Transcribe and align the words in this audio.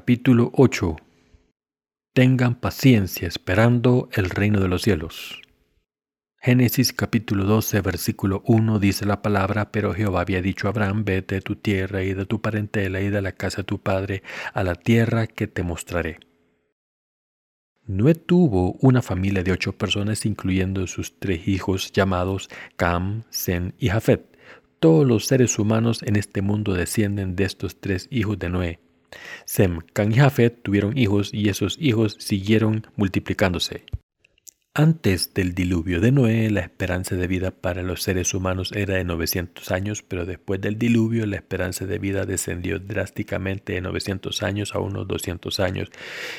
Capítulo 0.00 0.50
8 0.54 0.96
Tengan 2.14 2.54
paciencia 2.54 3.28
esperando 3.28 4.08
el 4.14 4.30
reino 4.30 4.58
de 4.58 4.66
los 4.66 4.80
cielos. 4.80 5.42
Génesis 6.38 6.94
capítulo 6.94 7.44
12 7.44 7.82
versículo 7.82 8.42
1 8.46 8.78
dice 8.78 9.04
la 9.04 9.20
palabra, 9.20 9.70
pero 9.70 9.92
Jehová 9.92 10.22
había 10.22 10.40
dicho 10.40 10.66
a 10.66 10.70
Abraham, 10.70 11.04
vete 11.04 11.34
de 11.34 11.40
tu 11.42 11.56
tierra 11.56 12.02
y 12.02 12.14
de 12.14 12.24
tu 12.24 12.40
parentela 12.40 13.02
y 13.02 13.10
de 13.10 13.20
la 13.20 13.32
casa 13.32 13.58
de 13.58 13.64
tu 13.64 13.78
padre 13.78 14.22
a 14.54 14.64
la 14.64 14.74
tierra 14.74 15.26
que 15.26 15.48
te 15.48 15.62
mostraré. 15.62 16.18
Noé 17.86 18.14
tuvo 18.14 18.78
una 18.80 19.02
familia 19.02 19.42
de 19.42 19.52
ocho 19.52 19.72
personas, 19.76 20.24
incluyendo 20.24 20.86
sus 20.86 21.18
tres 21.18 21.46
hijos 21.46 21.92
llamados 21.92 22.48
Cam, 22.76 23.24
Sem 23.28 23.72
y 23.78 23.90
Jafet. 23.90 24.34
Todos 24.78 25.06
los 25.06 25.26
seres 25.26 25.58
humanos 25.58 26.02
en 26.02 26.16
este 26.16 26.40
mundo 26.40 26.72
descienden 26.72 27.36
de 27.36 27.44
estos 27.44 27.82
tres 27.82 28.08
hijos 28.10 28.38
de 28.38 28.48
Noé. 28.48 28.89
Sem, 29.44 29.80
Cam 29.92 30.10
y 30.12 30.14
Jafet 30.16 30.62
tuvieron 30.62 30.96
hijos 30.96 31.32
y 31.32 31.48
esos 31.48 31.76
hijos 31.80 32.16
siguieron 32.18 32.86
multiplicándose. 32.96 33.84
Antes 34.72 35.34
del 35.34 35.52
diluvio 35.52 36.00
de 36.00 36.12
Noé, 36.12 36.48
la 36.48 36.60
esperanza 36.60 37.16
de 37.16 37.26
vida 37.26 37.50
para 37.50 37.82
los 37.82 38.04
seres 38.04 38.34
humanos 38.34 38.70
era 38.70 38.94
de 38.94 39.02
900 39.02 39.68
años, 39.72 40.04
pero 40.06 40.26
después 40.26 40.60
del 40.60 40.78
diluvio 40.78 41.26
la 41.26 41.34
esperanza 41.34 41.86
de 41.86 41.98
vida 41.98 42.24
descendió 42.24 42.78
drásticamente 42.78 43.72
de 43.72 43.80
900 43.80 44.44
años 44.44 44.76
a 44.76 44.78
unos 44.78 45.08
200 45.08 45.58
años. 45.58 45.90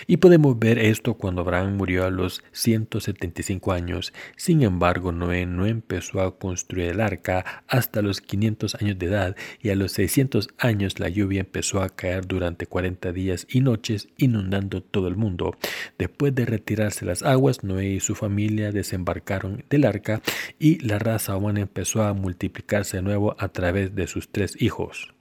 Y 0.08 0.16
podemos 0.16 0.58
ver 0.58 0.80
esto 0.80 1.16
cuando 1.16 1.42
Abraham 1.42 1.76
murió 1.76 2.06
a 2.06 2.10
los 2.10 2.42
175 2.54 3.74
años. 3.74 4.14
Sin 4.38 4.62
embargo, 4.62 5.12
Noé 5.12 5.46
no 5.46 5.66
empezó 5.66 6.22
a 6.22 6.40
construir 6.40 6.88
el 6.88 7.02
arca 7.02 7.66
hasta 7.68 8.02
los 8.02 8.22
500 8.22 8.76
años 8.76 8.98
de 8.98 9.08
edad 9.08 9.36
y 9.62 9.72
a 9.72 9.76
los 9.76 9.92
600 9.92 10.48
años 10.58 11.02
la 11.02 11.10
lluvia 11.10 11.42
empezó 11.42 11.82
a 11.82 11.90
caer 11.90 12.26
durante 12.28 12.66
40 12.66 13.12
días 13.12 13.46
y 13.50 13.60
noches 13.60 14.08
inundando 14.16 14.82
todo 14.82 15.10
el 15.10 15.18
mundo. 15.18 15.58
Después 15.98 16.34
de 16.34 16.46
retirarse 16.46 17.04
las 17.04 17.24
aguas, 17.24 17.66
Noé 17.66 17.88
y 17.88 18.00
su 18.00 18.21
familia 18.22 18.72
desembarcaron 18.72 19.66
del 19.68 19.86
arca 19.86 20.22
y 20.60 20.78
la 20.86 21.00
raza 21.00 21.36
humana 21.36 21.62
empezó 21.62 22.04
a 22.04 22.14
multiplicarse 22.14 22.98
de 22.98 23.04
nuevo 23.04 23.36
a 23.40 23.50
través 23.50 23.96
de 23.96 24.06
sus 24.06 24.32
tres 24.32 24.62
hijos. 24.62 25.14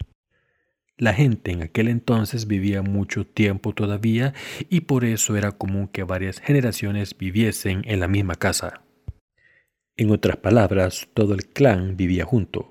La 0.99 1.15
gente 1.15 1.51
en 1.51 1.63
aquel 1.63 1.89
entonces 1.89 2.47
vivía 2.47 2.83
mucho 2.83 3.27
tiempo 3.27 3.73
todavía 3.73 4.35
y 4.69 4.83
por 4.83 5.07
eso 5.07 5.35
era 5.35 5.53
común 5.53 5.89
que 5.89 6.03
varias 6.03 6.41
generaciones 6.41 7.17
viviesen 7.17 7.83
en 7.87 8.01
la 8.01 8.07
misma 8.07 8.35
casa. 8.35 8.83
En 9.97 10.11
otras 10.11 10.37
palabras, 10.37 11.09
todo 11.15 11.33
el 11.33 11.47
clan 11.47 11.97
vivía 11.97 12.27
junto. 12.27 12.69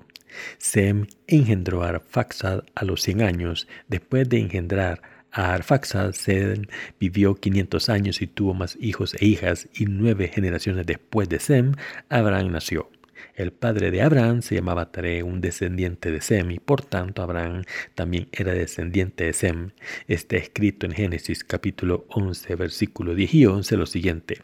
Sem 0.58 1.06
engendró 1.26 1.82
a 1.82 1.88
Arfaxad 1.88 2.62
a 2.76 2.84
los 2.84 3.02
100 3.02 3.22
años. 3.22 3.66
Después 3.88 4.28
de 4.28 4.38
engendrar 4.38 5.02
Arfaxad 5.32 6.12
Sem 6.12 6.66
vivió 6.98 7.34
500 7.34 7.88
años 7.88 8.22
y 8.22 8.26
tuvo 8.26 8.54
más 8.54 8.76
hijos 8.80 9.14
e 9.20 9.26
hijas, 9.26 9.68
y 9.74 9.86
nueve 9.86 10.28
generaciones 10.28 10.86
después 10.86 11.28
de 11.28 11.38
Sem, 11.38 11.74
Abraham 12.08 12.52
nació. 12.52 12.90
El 13.34 13.52
padre 13.52 13.90
de 13.90 14.02
Abraham 14.02 14.42
se 14.42 14.54
llamaba 14.54 14.90
Tare, 14.90 15.22
un 15.22 15.40
descendiente 15.40 16.10
de 16.10 16.20
Sem, 16.20 16.50
y 16.50 16.58
por 16.58 16.84
tanto 16.84 17.22
Abraham 17.22 17.64
también 17.94 18.28
era 18.32 18.52
descendiente 18.52 19.24
de 19.24 19.32
Sem. 19.32 19.70
Está 20.08 20.36
escrito 20.36 20.86
en 20.86 20.92
Génesis 20.92 21.44
capítulo 21.44 22.04
11, 22.08 22.54
versículo 22.56 23.14
10 23.14 23.34
y 23.34 23.46
11 23.46 23.76
lo 23.76 23.86
siguiente. 23.86 24.42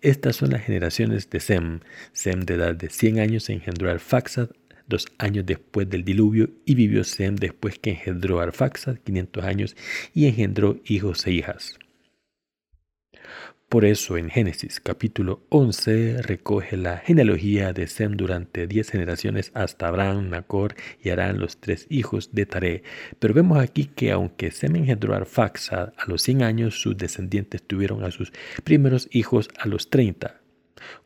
Estas 0.00 0.36
son 0.36 0.50
las 0.50 0.62
generaciones 0.62 1.28
de 1.28 1.40
Sem. 1.40 1.80
Sem 2.12 2.40
de 2.40 2.54
edad 2.54 2.74
de 2.74 2.88
100 2.88 3.20
años 3.20 3.50
engendró 3.50 3.88
a 3.88 3.92
Arfaxad, 3.92 4.50
dos 4.90 5.06
años 5.16 5.46
después 5.46 5.88
del 5.88 6.04
diluvio, 6.04 6.50
y 6.66 6.74
vivió 6.74 7.02
Sem 7.04 7.36
después 7.36 7.78
que 7.78 7.92
engendró 7.92 8.40
a 8.40 8.42
Arfaxad 8.42 8.96
500 8.98 9.44
años 9.44 9.76
y 10.12 10.26
engendró 10.26 10.78
hijos 10.84 11.26
e 11.26 11.32
hijas. 11.32 11.78
Por 13.70 13.84
eso 13.84 14.16
en 14.16 14.30
Génesis 14.30 14.80
capítulo 14.80 15.46
11 15.48 16.22
recoge 16.22 16.76
la 16.76 16.98
genealogía 16.98 17.72
de 17.72 17.86
Sem 17.86 18.16
durante 18.16 18.66
diez 18.66 18.90
generaciones 18.90 19.52
hasta 19.54 19.86
Abraham, 19.86 20.28
Nacor 20.28 20.74
y 21.00 21.10
Arán, 21.10 21.38
los 21.38 21.58
tres 21.58 21.86
hijos 21.88 22.32
de 22.32 22.46
Taré. 22.46 22.82
Pero 23.20 23.32
vemos 23.32 23.60
aquí 23.60 23.84
que 23.84 24.10
aunque 24.10 24.50
Sem 24.50 24.74
engendró 24.74 25.14
a 25.14 25.18
Arfaxad 25.18 25.92
a 25.96 26.06
los 26.08 26.20
100 26.22 26.42
años, 26.42 26.82
sus 26.82 26.96
descendientes 26.96 27.62
tuvieron 27.62 28.02
a 28.02 28.10
sus 28.10 28.32
primeros 28.64 29.08
hijos 29.12 29.48
a 29.56 29.68
los 29.68 29.88
30. 29.88 30.39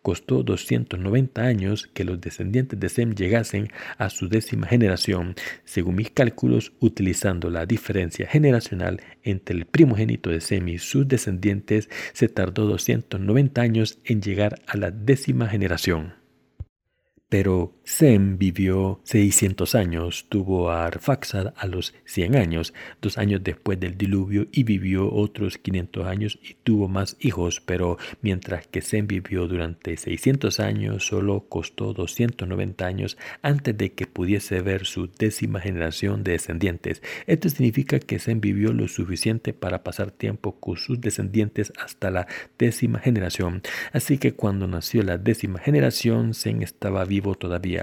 Costó 0.02 0.42
290 0.42 1.42
años 1.42 1.88
que 1.92 2.04
los 2.04 2.20
descendientes 2.20 2.78
de 2.78 2.88
Sem 2.88 3.14
llegasen 3.14 3.68
a 3.98 4.10
su 4.10 4.28
décima 4.28 4.66
generación, 4.66 5.34
según 5.64 5.96
mis 5.96 6.10
cálculos, 6.10 6.72
utilizando 6.80 7.50
la 7.50 7.66
diferencia 7.66 8.26
generacional 8.26 9.00
entre 9.22 9.56
el 9.56 9.66
primogénito 9.66 10.30
de 10.30 10.40
Sem 10.40 10.68
y 10.68 10.78
sus 10.78 11.06
descendientes, 11.08 11.88
se 12.12 12.28
tardó 12.28 12.66
290 12.66 13.60
años 13.60 13.98
en 14.04 14.22
llegar 14.22 14.60
a 14.66 14.76
la 14.76 14.90
décima 14.90 15.48
generación. 15.48 16.14
Pero 17.28 17.80
Sem 17.84 18.38
vivió 18.38 19.00
600 19.04 19.74
años, 19.74 20.24
tuvo 20.30 20.70
a 20.70 20.86
Arfaxad 20.86 21.52
a 21.54 21.66
los 21.66 21.94
100 22.06 22.34
años, 22.34 22.72
dos 23.02 23.18
años 23.18 23.42
después 23.44 23.78
del 23.78 23.98
diluvio, 23.98 24.46
y 24.52 24.64
vivió 24.64 25.12
otros 25.12 25.58
500 25.58 26.06
años 26.06 26.38
y 26.42 26.54
tuvo 26.54 26.88
más 26.88 27.16
hijos, 27.20 27.60
pero 27.60 27.98
mientras 28.22 28.66
que 28.66 28.80
Sem 28.80 29.06
vivió 29.06 29.46
durante 29.46 29.98
600 29.98 30.60
años, 30.60 31.06
solo 31.06 31.46
costó 31.46 31.92
290 31.92 32.86
años 32.86 33.18
antes 33.42 33.76
de 33.76 33.92
que 33.92 34.06
pudiese 34.06 34.62
ver 34.62 34.86
su 34.86 35.08
décima 35.08 35.60
generación 35.60 36.24
de 36.24 36.32
descendientes. 36.32 37.02
Esto 37.26 37.50
significa 37.50 37.98
que 37.98 38.18
Sem 38.18 38.40
vivió 38.40 38.72
lo 38.72 38.88
suficiente 38.88 39.52
para 39.52 39.84
pasar 39.84 40.10
tiempo 40.10 40.58
con 40.58 40.78
sus 40.78 41.02
descendientes 41.02 41.70
hasta 41.78 42.10
la 42.10 42.26
décima 42.58 42.98
generación. 42.98 43.60
Así 43.92 44.16
que 44.16 44.32
cuando 44.32 44.66
nació 44.66 45.02
la 45.02 45.18
décima 45.18 45.58
generación, 45.58 46.32
Sem 46.32 46.62
estaba 46.62 47.04
vivo 47.04 47.34
todavía. 47.34 47.73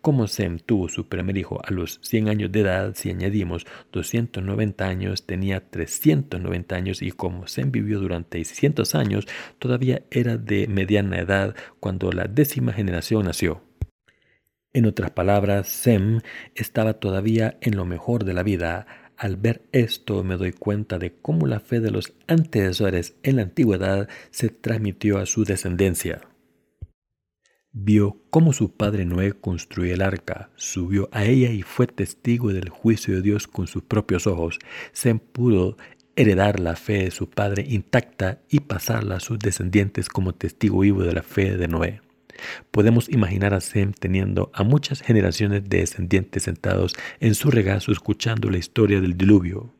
Como 0.00 0.26
Sem 0.26 0.58
tuvo 0.58 0.88
su 0.88 1.08
primer 1.08 1.36
hijo 1.36 1.60
a 1.64 1.70
los 1.70 2.00
100 2.02 2.28
años 2.28 2.52
de 2.52 2.60
edad, 2.60 2.94
si 2.94 3.10
añadimos 3.10 3.66
290 3.92 4.86
años, 4.86 5.26
tenía 5.26 5.68
390 5.68 6.76
años 6.76 7.02
y 7.02 7.10
como 7.10 7.46
Sem 7.46 7.70
vivió 7.70 8.00
durante 8.00 8.44
600 8.44 8.94
años, 8.94 9.26
todavía 9.58 10.02
era 10.10 10.36
de 10.36 10.66
mediana 10.68 11.18
edad 11.18 11.54
cuando 11.80 12.10
la 12.12 12.24
décima 12.24 12.72
generación 12.72 13.24
nació. 13.26 13.62
En 14.72 14.86
otras 14.86 15.12
palabras, 15.12 15.68
Sem 15.68 16.20
estaba 16.56 16.94
todavía 16.94 17.58
en 17.60 17.76
lo 17.76 17.84
mejor 17.84 18.24
de 18.24 18.34
la 18.34 18.42
vida. 18.42 18.86
Al 19.16 19.36
ver 19.36 19.62
esto 19.70 20.24
me 20.24 20.36
doy 20.36 20.52
cuenta 20.52 20.98
de 20.98 21.14
cómo 21.14 21.46
la 21.46 21.60
fe 21.60 21.78
de 21.78 21.92
los 21.92 22.12
antecesores 22.26 23.14
en 23.22 23.36
la 23.36 23.42
antigüedad 23.42 24.08
se 24.30 24.48
transmitió 24.48 25.18
a 25.18 25.26
su 25.26 25.44
descendencia. 25.44 26.22
Vio 27.76 28.20
cómo 28.30 28.52
su 28.52 28.70
padre 28.70 29.04
Noé 29.04 29.32
construyó 29.32 29.94
el 29.94 30.00
arca, 30.00 30.48
subió 30.54 31.08
a 31.10 31.24
ella 31.24 31.50
y 31.50 31.62
fue 31.62 31.88
testigo 31.88 32.52
del 32.52 32.68
juicio 32.68 33.16
de 33.16 33.22
Dios 33.22 33.48
con 33.48 33.66
sus 33.66 33.82
propios 33.82 34.28
ojos. 34.28 34.60
Sem 34.92 35.18
pudo 35.18 35.76
heredar 36.14 36.60
la 36.60 36.76
fe 36.76 37.02
de 37.02 37.10
su 37.10 37.28
padre 37.28 37.66
intacta 37.68 38.38
y 38.48 38.60
pasarla 38.60 39.16
a 39.16 39.20
sus 39.20 39.40
descendientes 39.40 40.08
como 40.08 40.36
testigo 40.36 40.78
vivo 40.78 41.02
de 41.02 41.14
la 41.14 41.24
fe 41.24 41.56
de 41.56 41.66
Noé. 41.66 42.00
Podemos 42.70 43.08
imaginar 43.08 43.54
a 43.54 43.60
Sem 43.60 43.92
teniendo 43.92 44.52
a 44.54 44.62
muchas 44.62 45.02
generaciones 45.02 45.68
de 45.68 45.78
descendientes 45.78 46.44
sentados 46.44 46.94
en 47.18 47.34
su 47.34 47.50
regazo 47.50 47.90
escuchando 47.90 48.50
la 48.50 48.58
historia 48.58 49.00
del 49.00 49.18
diluvio. 49.18 49.72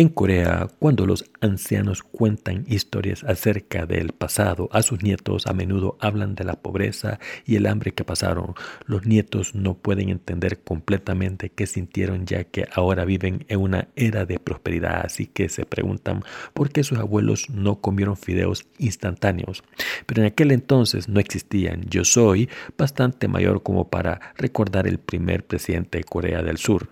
En 0.00 0.08
Corea, 0.08 0.66
cuando 0.78 1.04
los 1.04 1.26
ancianos 1.42 2.02
cuentan 2.02 2.64
historias 2.66 3.22
acerca 3.22 3.84
del 3.84 4.12
pasado 4.12 4.70
a 4.72 4.80
sus 4.80 5.02
nietos, 5.02 5.46
a 5.46 5.52
menudo 5.52 5.98
hablan 6.00 6.34
de 6.34 6.44
la 6.44 6.54
pobreza 6.54 7.18
y 7.44 7.56
el 7.56 7.66
hambre 7.66 7.92
que 7.92 8.02
pasaron. 8.02 8.54
Los 8.86 9.04
nietos 9.04 9.54
no 9.54 9.74
pueden 9.74 10.08
entender 10.08 10.60
completamente 10.60 11.50
qué 11.50 11.66
sintieron 11.66 12.24
ya 12.24 12.44
que 12.44 12.66
ahora 12.72 13.04
viven 13.04 13.44
en 13.48 13.60
una 13.60 13.88
era 13.94 14.24
de 14.24 14.38
prosperidad, 14.38 15.04
así 15.04 15.26
que 15.26 15.50
se 15.50 15.66
preguntan 15.66 16.24
por 16.54 16.70
qué 16.70 16.82
sus 16.82 16.96
abuelos 16.96 17.50
no 17.50 17.82
comieron 17.82 18.16
fideos 18.16 18.64
instantáneos. 18.78 19.62
Pero 20.06 20.22
en 20.22 20.28
aquel 20.28 20.52
entonces 20.52 21.10
no 21.10 21.20
existían. 21.20 21.82
Yo 21.90 22.06
soy 22.06 22.48
bastante 22.78 23.28
mayor 23.28 23.62
como 23.62 23.90
para 23.90 24.32
recordar 24.38 24.86
el 24.86 24.98
primer 24.98 25.44
presidente 25.44 25.98
de 25.98 26.04
Corea 26.04 26.42
del 26.42 26.56
Sur, 26.56 26.88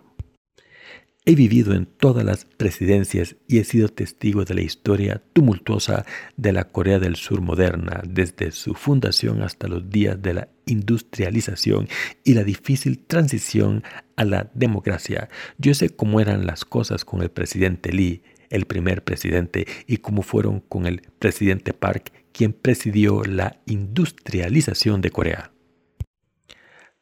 He 1.29 1.35
vivido 1.35 1.75
en 1.75 1.85
todas 1.85 2.25
las 2.25 2.47
presidencias 2.47 3.37
y 3.47 3.59
he 3.59 3.65
sido 3.65 3.91
testigo 3.91 4.47
de 4.47 4.55
la 4.55 4.63
historia 4.63 5.21
tumultuosa 5.35 6.07
de 6.39 6.55
la 6.55 6.65
Corea 6.65 6.99
del 6.99 7.17
Sur 7.17 7.43
moderna, 7.43 8.01
desde 8.09 8.51
su 8.51 8.73
fundación 8.73 9.43
hasta 9.43 9.69
los 9.69 9.91
días 9.91 10.23
de 10.23 10.33
la 10.33 10.49
industrialización 10.65 11.87
y 12.25 12.33
la 12.33 12.45
difícil 12.45 13.01
transición 13.01 13.83
a 14.17 14.25
la 14.25 14.51
democracia. 14.55 15.29
Yo 15.59 15.75
sé 15.75 15.91
cómo 15.91 16.19
eran 16.23 16.47
las 16.47 16.65
cosas 16.65 17.05
con 17.05 17.21
el 17.21 17.31
presidente 17.31 17.93
Lee, 17.93 18.23
el 18.49 18.65
primer 18.65 19.05
presidente, 19.05 19.67
y 19.87 19.99
cómo 19.99 20.23
fueron 20.23 20.61
con 20.61 20.87
el 20.87 21.03
presidente 21.19 21.75
Park, 21.75 22.11
quien 22.33 22.55
presidió 22.55 23.23
la 23.23 23.61
industrialización 23.67 25.03
de 25.03 25.11
Corea. 25.11 25.53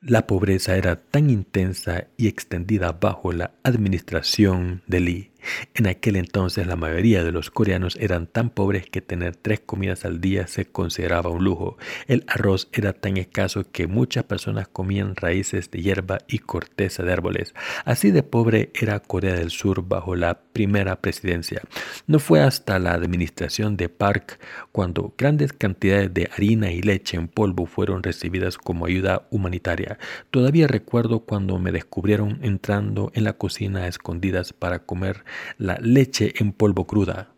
La 0.08 0.28
pobreza 0.28 0.76
era 0.76 0.94
tan 1.02 1.30
intensa 1.30 2.06
y 2.16 2.28
extendida 2.28 2.92
bajo 2.92 3.32
la 3.32 3.50
administración 3.64 4.84
de 4.86 5.00
Lee 5.00 5.30
En 5.74 5.86
aquel 5.86 6.16
entonces 6.16 6.66
la 6.66 6.76
mayoría 6.76 7.24
de 7.24 7.32
los 7.32 7.50
coreanos 7.50 7.96
eran 8.00 8.26
tan 8.26 8.50
pobres 8.50 8.86
que 8.88 9.00
tener 9.00 9.36
tres 9.36 9.60
comidas 9.60 10.04
al 10.04 10.20
día 10.20 10.46
se 10.46 10.64
consideraba 10.66 11.30
un 11.30 11.44
lujo. 11.44 11.76
El 12.06 12.24
arroz 12.28 12.68
era 12.72 12.92
tan 12.92 13.16
escaso 13.16 13.70
que 13.70 13.86
muchas 13.86 14.24
personas 14.24 14.68
comían 14.68 15.16
raíces 15.16 15.70
de 15.70 15.82
hierba 15.82 16.18
y 16.28 16.38
corteza 16.38 17.02
de 17.02 17.12
árboles. 17.12 17.54
Así 17.84 18.10
de 18.10 18.22
pobre 18.22 18.70
era 18.74 19.00
Corea 19.00 19.34
del 19.34 19.50
Sur 19.50 19.86
bajo 19.86 20.16
la 20.16 20.40
primera 20.52 21.00
presidencia. 21.00 21.62
No 22.06 22.18
fue 22.18 22.40
hasta 22.40 22.78
la 22.78 22.92
administración 22.92 23.76
de 23.76 23.88
Park 23.88 24.38
cuando 24.72 25.14
grandes 25.16 25.52
cantidades 25.52 26.12
de 26.12 26.30
harina 26.32 26.70
y 26.72 26.82
leche 26.82 27.16
en 27.16 27.28
polvo 27.28 27.66
fueron 27.66 28.02
recibidas 28.02 28.58
como 28.58 28.86
ayuda 28.86 29.26
humanitaria. 29.30 29.98
Todavía 30.30 30.66
recuerdo 30.66 31.20
cuando 31.20 31.58
me 31.58 31.72
descubrieron 31.72 32.38
entrando 32.42 33.10
en 33.14 33.24
la 33.24 33.34
cocina 33.34 33.86
escondidas 33.86 34.52
para 34.52 34.80
comer 34.80 35.24
la 35.58 35.78
leche 35.80 36.34
en 36.38 36.52
polvo 36.52 36.86
cruda. 36.86 37.34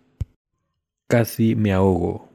Casi 1.08 1.54
me 1.54 1.72
ahogo. 1.72 2.28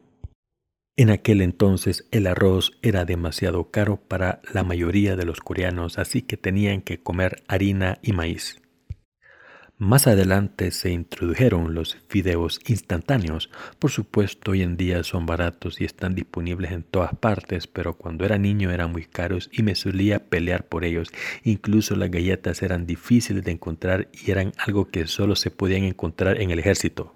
En 0.96 1.10
aquel 1.10 1.42
entonces 1.42 2.08
el 2.12 2.28
arroz 2.28 2.72
era 2.82 3.06
demasiado 3.06 3.72
caro 3.72 3.98
para 3.98 4.42
la 4.52 4.64
mayoría 4.64 5.16
de 5.16 5.26
los 5.26 5.42
coreanos, 5.42 6.00
así 6.00 6.22
que 6.22 6.38
tenían 6.38 6.82
que 6.82 7.02
comer 7.02 7.44
harina 7.48 8.00
y 8.02 8.14
maíz. 8.14 8.63
Más 9.80 10.06
adelante 10.06 10.70
se 10.70 10.92
introdujeron 10.92 11.74
los 11.74 11.98
fideos 12.08 12.60
instantáneos. 12.68 13.50
Por 13.80 13.90
supuesto, 13.90 14.52
hoy 14.52 14.62
en 14.62 14.78
día 14.78 15.04
son 15.04 15.26
baratos 15.26 15.82
y 15.82 15.84
están 15.84 16.14
disponibles 16.14 16.72
en 16.72 16.84
todas 16.84 17.16
partes, 17.16 17.66
pero 17.66 17.96
cuando 17.96 18.24
era 18.24 18.38
niño 18.38 18.72
eran 18.72 18.92
muy 18.92 19.06
caros 19.06 19.50
y 19.52 19.64
me 19.64 19.74
solía 19.74 20.30
pelear 20.30 20.68
por 20.68 20.86
ellos. 20.86 21.10
Incluso 21.44 21.96
las 21.96 22.12
galletas 22.12 22.62
eran 22.62 22.86
difíciles 22.86 23.44
de 23.44 23.52
encontrar 23.52 24.10
y 24.14 24.30
eran 24.30 24.54
algo 24.58 24.90
que 24.90 25.08
solo 25.08 25.36
se 25.36 25.50
podían 25.50 25.84
encontrar 25.84 26.40
en 26.40 26.52
el 26.52 26.60
ejército. 26.60 27.16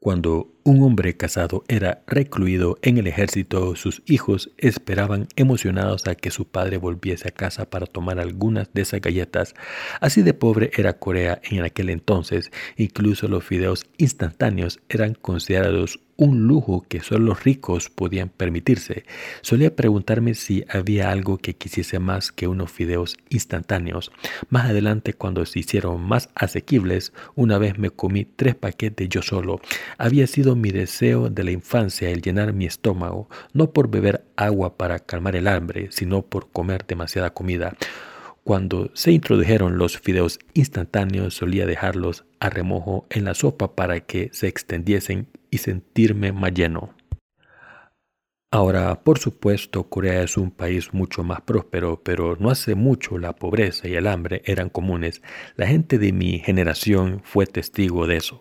Cuando 0.00 0.59
un 0.70 0.84
hombre 0.84 1.16
casado 1.16 1.64
era 1.66 2.04
recluido 2.06 2.78
en 2.82 2.96
el 2.96 3.08
ejército, 3.08 3.74
sus 3.74 4.02
hijos 4.06 4.52
esperaban 4.56 5.26
emocionados 5.34 6.06
a 6.06 6.14
que 6.14 6.30
su 6.30 6.46
padre 6.46 6.76
volviese 6.76 7.26
a 7.26 7.32
casa 7.32 7.68
para 7.68 7.86
tomar 7.86 8.20
algunas 8.20 8.72
de 8.72 8.82
esas 8.82 9.00
galletas. 9.00 9.54
Así 10.00 10.22
de 10.22 10.32
pobre 10.32 10.70
era 10.76 10.92
Corea 10.92 11.40
en 11.42 11.64
aquel 11.64 11.90
entonces, 11.90 12.52
incluso 12.76 13.26
los 13.26 13.42
fideos 13.42 13.84
instantáneos 13.98 14.78
eran 14.88 15.14
considerados 15.14 15.98
un 16.20 16.46
lujo 16.46 16.84
que 16.86 17.00
solo 17.00 17.24
los 17.24 17.44
ricos 17.44 17.88
podían 17.88 18.28
permitirse. 18.28 19.04
Solía 19.40 19.74
preguntarme 19.74 20.34
si 20.34 20.64
había 20.68 21.10
algo 21.10 21.38
que 21.38 21.56
quisiese 21.56 21.98
más 21.98 22.30
que 22.30 22.46
unos 22.46 22.70
fideos 22.70 23.16
instantáneos. 23.30 24.12
Más 24.50 24.68
adelante, 24.68 25.14
cuando 25.14 25.46
se 25.46 25.60
hicieron 25.60 26.02
más 26.02 26.28
asequibles, 26.34 27.14
una 27.36 27.56
vez 27.56 27.78
me 27.78 27.88
comí 27.88 28.26
tres 28.26 28.54
paquetes 28.54 29.08
yo 29.08 29.22
solo. 29.22 29.62
Había 29.96 30.26
sido 30.26 30.56
mi 30.56 30.72
deseo 30.72 31.30
de 31.30 31.42
la 31.42 31.52
infancia 31.52 32.10
el 32.10 32.20
llenar 32.20 32.52
mi 32.52 32.66
estómago, 32.66 33.30
no 33.54 33.70
por 33.70 33.88
beber 33.90 34.26
agua 34.36 34.76
para 34.76 34.98
calmar 34.98 35.36
el 35.36 35.48
hambre, 35.48 35.88
sino 35.90 36.20
por 36.20 36.50
comer 36.50 36.84
demasiada 36.86 37.30
comida. 37.30 37.78
Cuando 38.44 38.90
se 38.94 39.12
introdujeron 39.12 39.76
los 39.76 39.98
fideos 39.98 40.38
instantáneos 40.54 41.34
solía 41.34 41.66
dejarlos 41.66 42.24
a 42.40 42.48
remojo 42.48 43.06
en 43.10 43.24
la 43.24 43.34
sopa 43.34 43.76
para 43.76 44.00
que 44.00 44.30
se 44.32 44.48
extendiesen 44.48 45.28
y 45.50 45.58
sentirme 45.58 46.32
más 46.32 46.52
lleno. 46.54 46.94
Ahora, 48.52 49.04
por 49.04 49.18
supuesto, 49.20 49.88
Corea 49.88 50.22
es 50.22 50.36
un 50.36 50.50
país 50.50 50.92
mucho 50.92 51.22
más 51.22 51.42
próspero, 51.42 52.02
pero 52.02 52.36
no 52.40 52.50
hace 52.50 52.74
mucho 52.74 53.16
la 53.18 53.36
pobreza 53.36 53.86
y 53.86 53.94
el 53.94 54.08
hambre 54.08 54.42
eran 54.44 54.70
comunes. 54.70 55.22
La 55.54 55.68
gente 55.68 55.98
de 55.98 56.12
mi 56.12 56.40
generación 56.40 57.20
fue 57.22 57.46
testigo 57.46 58.08
de 58.08 58.16
eso. 58.16 58.40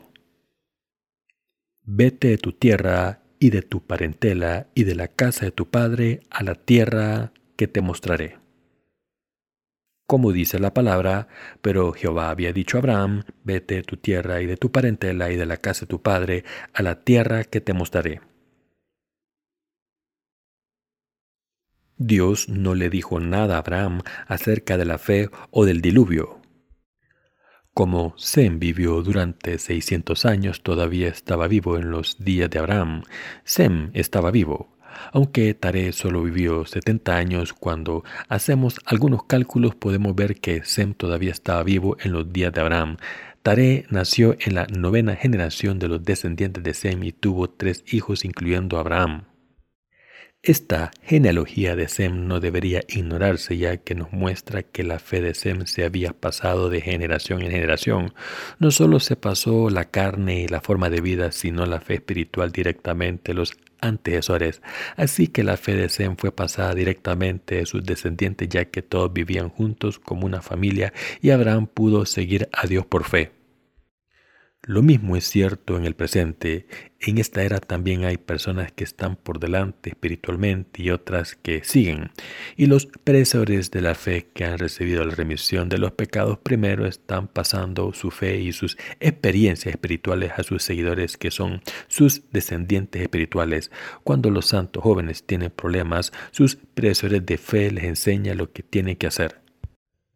Vete 1.84 2.30
de 2.30 2.38
tu 2.38 2.54
tierra 2.54 3.22
y 3.38 3.52
de 3.52 3.62
tu 3.62 3.86
parentela 3.86 4.68
y 4.74 4.86
de 4.86 4.96
la 4.96 5.10
casa 5.10 5.46
de 5.46 5.52
tu 5.52 5.70
padre 5.70 6.22
a 6.32 6.44
la 6.44 6.56
tierra 6.56 7.32
que 7.56 7.68
te 7.68 7.82
mostraré 7.82 8.49
como 10.10 10.32
dice 10.32 10.58
la 10.58 10.74
palabra, 10.74 11.28
pero 11.62 11.94
Jehová 11.94 12.32
había 12.32 12.52
dicho 12.52 12.78
a 12.78 12.80
Abraham, 12.80 13.26
vete 13.44 13.76
de 13.76 13.84
tu 13.84 13.96
tierra 13.96 14.42
y 14.42 14.48
de 14.48 14.58
tu 14.58 14.72
parentela 14.72 15.30
y 15.30 15.36
de 15.36 15.46
la 15.46 15.58
casa 15.58 15.82
de 15.82 15.90
tu 15.90 16.02
padre 16.02 16.46
a 16.74 16.82
la 16.82 17.04
tierra 17.04 17.44
que 17.44 17.62
te 17.62 17.74
mostraré. 17.74 18.20
Dios 21.98 22.50
no 22.50 22.74
le 22.74 22.90
dijo 22.90 23.20
nada 23.20 23.58
a 23.58 23.60
Abraham 23.60 24.02
acerca 24.26 24.78
de 24.78 24.86
la 24.86 24.98
fe 24.98 25.30
o 25.52 25.64
del 25.64 25.80
diluvio. 25.80 26.42
Como 27.76 28.16
Sem 28.18 28.58
vivió 28.58 29.04
durante 29.04 29.60
600 29.60 30.26
años, 30.26 30.64
todavía 30.64 31.10
estaba 31.10 31.48
vivo 31.48 31.78
en 31.78 31.92
los 31.92 32.18
días 32.18 32.50
de 32.50 32.58
Abraham. 32.58 33.04
Sem 33.44 33.92
estaba 33.94 34.32
vivo. 34.32 34.79
Aunque 35.12 35.54
Tare 35.54 35.92
solo 35.92 36.24
vivió 36.24 36.66
70 36.66 37.16
años, 37.16 37.54
cuando 37.54 38.04
hacemos 38.28 38.80
algunos 38.86 39.24
cálculos 39.24 39.76
podemos 39.76 40.16
ver 40.16 40.36
que 40.36 40.64
Sem 40.64 40.94
todavía 40.94 41.32
estaba 41.32 41.64
vivo 41.64 41.98
en 42.02 42.12
los 42.14 42.32
días 42.32 42.54
de 42.54 42.62
Abraham. 42.62 42.98
Tare 43.42 43.86
nació 43.90 44.36
en 44.40 44.56
la 44.56 44.68
novena 44.68 45.16
generación 45.16 45.80
de 45.80 45.88
los 45.88 46.04
descendientes 46.04 46.64
de 46.64 46.74
Sem 46.74 47.04
y 47.04 47.12
tuvo 47.12 47.50
tres 47.50 47.84
hijos 47.88 48.26
incluyendo 48.26 48.78
a 48.78 48.82
Abraham. 48.82 49.24
Esta 50.42 50.92
genealogía 51.04 51.76
de 51.76 51.90
Sem 51.90 52.26
no 52.30 52.40
debería 52.40 52.82
ignorarse 52.88 53.58
ya 53.58 53.76
que 53.76 53.94
nos 53.94 54.14
muestra 54.14 54.64
que 54.64 54.84
la 54.84 54.98
fe 54.98 55.20
de 55.20 55.34
Sem 55.34 55.66
se 55.66 55.84
había 55.84 56.14
pasado 56.14 56.70
de 56.70 56.80
generación 56.80 57.42
en 57.42 57.52
generación. 57.52 58.14
No 58.58 58.72
solo 58.72 59.02
se 59.02 59.18
pasó 59.18 59.70
la 59.70 59.92
carne 59.92 60.40
y 60.40 60.48
la 60.48 60.62
forma 60.62 60.90
de 60.90 61.02
vida, 61.02 61.34
sino 61.34 61.66
la 61.66 61.82
fe 61.82 61.96
espiritual 61.96 62.54
directamente 62.54 63.34
los 63.34 63.58
antecesores. 63.82 64.62
Así 64.96 65.28
que 65.28 65.44
la 65.44 65.58
fe 65.58 65.76
de 65.76 65.90
Sem 65.90 66.16
fue 66.16 66.32
pasada 66.32 66.74
directamente 66.74 67.56
de 67.56 67.66
sus 67.66 67.84
descendientes 67.84 68.48
ya 68.48 68.64
que 68.64 68.82
todos 68.82 69.12
vivían 69.12 69.50
juntos 69.50 70.00
como 70.00 70.26
una 70.26 70.42
familia 70.42 70.94
y 71.22 71.32
Abraham 71.32 71.68
pudo 71.68 72.06
seguir 72.06 72.48
a 72.54 72.66
Dios 72.66 72.86
por 72.86 73.04
fe. 73.04 73.39
Lo 74.70 74.84
mismo 74.84 75.16
es 75.16 75.28
cierto 75.28 75.78
en 75.78 75.86
el 75.88 75.96
presente. 75.96 76.68
En 77.00 77.18
esta 77.18 77.42
era 77.42 77.60
también 77.60 78.04
hay 78.04 78.18
personas 78.18 78.72
que 78.72 78.84
están 78.84 79.16
por 79.16 79.40
delante 79.40 79.90
espiritualmente 79.90 80.84
y 80.84 80.92
otras 80.92 81.34
que 81.34 81.64
siguen. 81.64 82.12
Y 82.56 82.68
los 82.68 82.86
predecesores 82.86 83.72
de 83.72 83.82
la 83.82 83.96
fe 83.96 84.28
que 84.32 84.46
han 84.46 84.60
recibido 84.60 85.04
la 85.04 85.16
remisión 85.16 85.70
de 85.70 85.80
los 85.80 85.94
pecados 85.94 86.38
primero 86.38 86.86
están 86.86 87.28
pasando 87.28 87.94
su 87.94 88.12
fe 88.12 88.42
y 88.42 88.52
sus 88.52 88.78
experiencias 89.00 89.74
espirituales 89.74 90.34
a 90.38 90.44
sus 90.44 90.62
seguidores 90.62 91.18
que 91.18 91.32
son 91.32 91.64
sus 91.88 92.30
descendientes 92.32 93.02
espirituales. 93.02 93.72
Cuando 94.04 94.30
los 94.30 94.46
santos 94.46 94.84
jóvenes 94.84 95.24
tienen 95.24 95.50
problemas, 95.50 96.14
sus 96.30 96.58
predecesores 96.76 97.26
de 97.26 97.40
fe 97.40 97.72
les 97.72 97.86
enseñan 97.86 98.38
lo 98.38 98.52
que 98.52 98.62
tienen 98.62 98.98
que 98.98 99.08
hacer. 99.08 99.49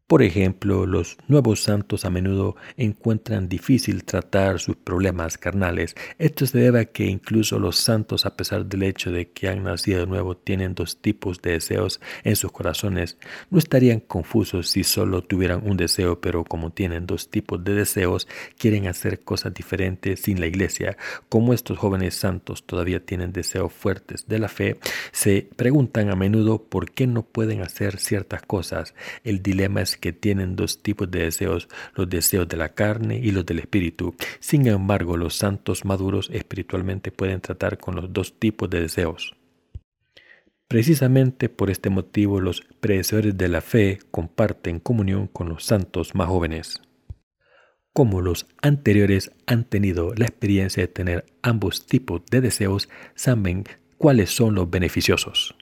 Por 0.05 0.21
ejemplo, 0.21 0.85
los 0.85 1.17
nuevos 1.29 1.63
santos 1.63 2.03
a 2.03 2.09
menudo 2.09 2.57
encuentran 2.75 3.47
difícil 3.47 4.03
tratar 4.03 4.59
sus 4.59 4.75
problemas 4.75 5.37
carnales. 5.37 5.95
Esto 6.19 6.45
se 6.45 6.59
debe 6.59 6.81
a 6.81 6.85
que 6.85 7.05
incluso 7.05 7.57
los 7.57 7.77
santos, 7.77 8.25
a 8.25 8.35
pesar 8.35 8.65
del 8.65 8.83
hecho 8.83 9.11
de 9.11 9.31
que 9.31 9.47
han 9.47 9.63
nacido 9.63 10.01
de 10.01 10.05
nuevo, 10.07 10.35
tienen 10.35 10.75
dos 10.75 11.01
tipos 11.01 11.41
de 11.41 11.53
deseos 11.53 12.01
en 12.25 12.35
sus 12.35 12.51
corazones. 12.51 13.17
No 13.49 13.57
estarían 13.57 14.01
confusos 14.01 14.69
si 14.69 14.83
solo 14.83 15.23
tuvieran 15.23 15.61
un 15.63 15.77
deseo, 15.77 16.19
pero 16.19 16.43
como 16.43 16.71
tienen 16.71 17.07
dos 17.07 17.29
tipos 17.31 17.63
de 17.63 17.73
deseos, 17.73 18.27
quieren 18.57 18.87
hacer 18.87 19.21
cosas 19.21 19.53
diferentes 19.53 20.19
sin 20.19 20.41
la 20.41 20.47
iglesia. 20.47 20.97
Como 21.29 21.53
estos 21.53 21.77
jóvenes 21.79 22.15
santos 22.15 22.65
todavía 22.65 23.03
tienen 23.03 23.31
deseos 23.31 23.71
fuertes 23.71 24.27
de 24.27 24.37
la 24.37 24.49
fe, 24.49 24.77
se 25.13 25.47
preguntan 25.55 26.09
a 26.09 26.15
menudo 26.17 26.61
por 26.61 26.91
qué 26.91 27.07
no 27.07 27.23
pueden 27.23 27.61
hacer 27.61 27.99
ciertas 27.99 28.41
cosas. 28.41 28.93
El 29.23 29.41
dilema 29.41 29.81
es 29.81 29.92
que 29.97 30.13
tienen 30.13 30.55
dos 30.55 30.81
tipos 30.81 31.09
de 31.09 31.23
deseos, 31.23 31.67
los 31.95 32.09
deseos 32.09 32.47
de 32.47 32.57
la 32.57 32.69
carne 32.69 33.17
y 33.17 33.31
los 33.31 33.45
del 33.45 33.59
espíritu. 33.59 34.15
Sin 34.39 34.67
embargo, 34.67 35.17
los 35.17 35.35
santos 35.35 35.85
maduros 35.85 36.29
espiritualmente 36.31 37.11
pueden 37.11 37.41
tratar 37.41 37.77
con 37.77 37.95
los 37.95 38.11
dos 38.11 38.39
tipos 38.39 38.69
de 38.69 38.81
deseos. 38.81 39.35
Precisamente 40.67 41.49
por 41.49 41.69
este 41.69 41.89
motivo 41.89 42.39
los 42.39 42.61
predecesores 42.79 43.37
de 43.37 43.47
la 43.47 43.61
fe 43.61 43.99
comparten 44.09 44.79
comunión 44.79 45.27
con 45.27 45.49
los 45.49 45.65
santos 45.65 46.15
más 46.15 46.27
jóvenes. 46.27 46.81
Como 47.93 48.21
los 48.21 48.47
anteriores 48.59 49.31
han 49.45 49.65
tenido 49.65 50.15
la 50.15 50.25
experiencia 50.25 50.81
de 50.81 50.87
tener 50.87 51.25
ambos 51.43 51.85
tipos 51.85 52.23
de 52.31 52.41
deseos, 52.41 52.89
saben 53.13 53.65
cuáles 53.99 54.31
son 54.31 54.55
los 54.55 54.67
beneficiosos. 54.67 55.55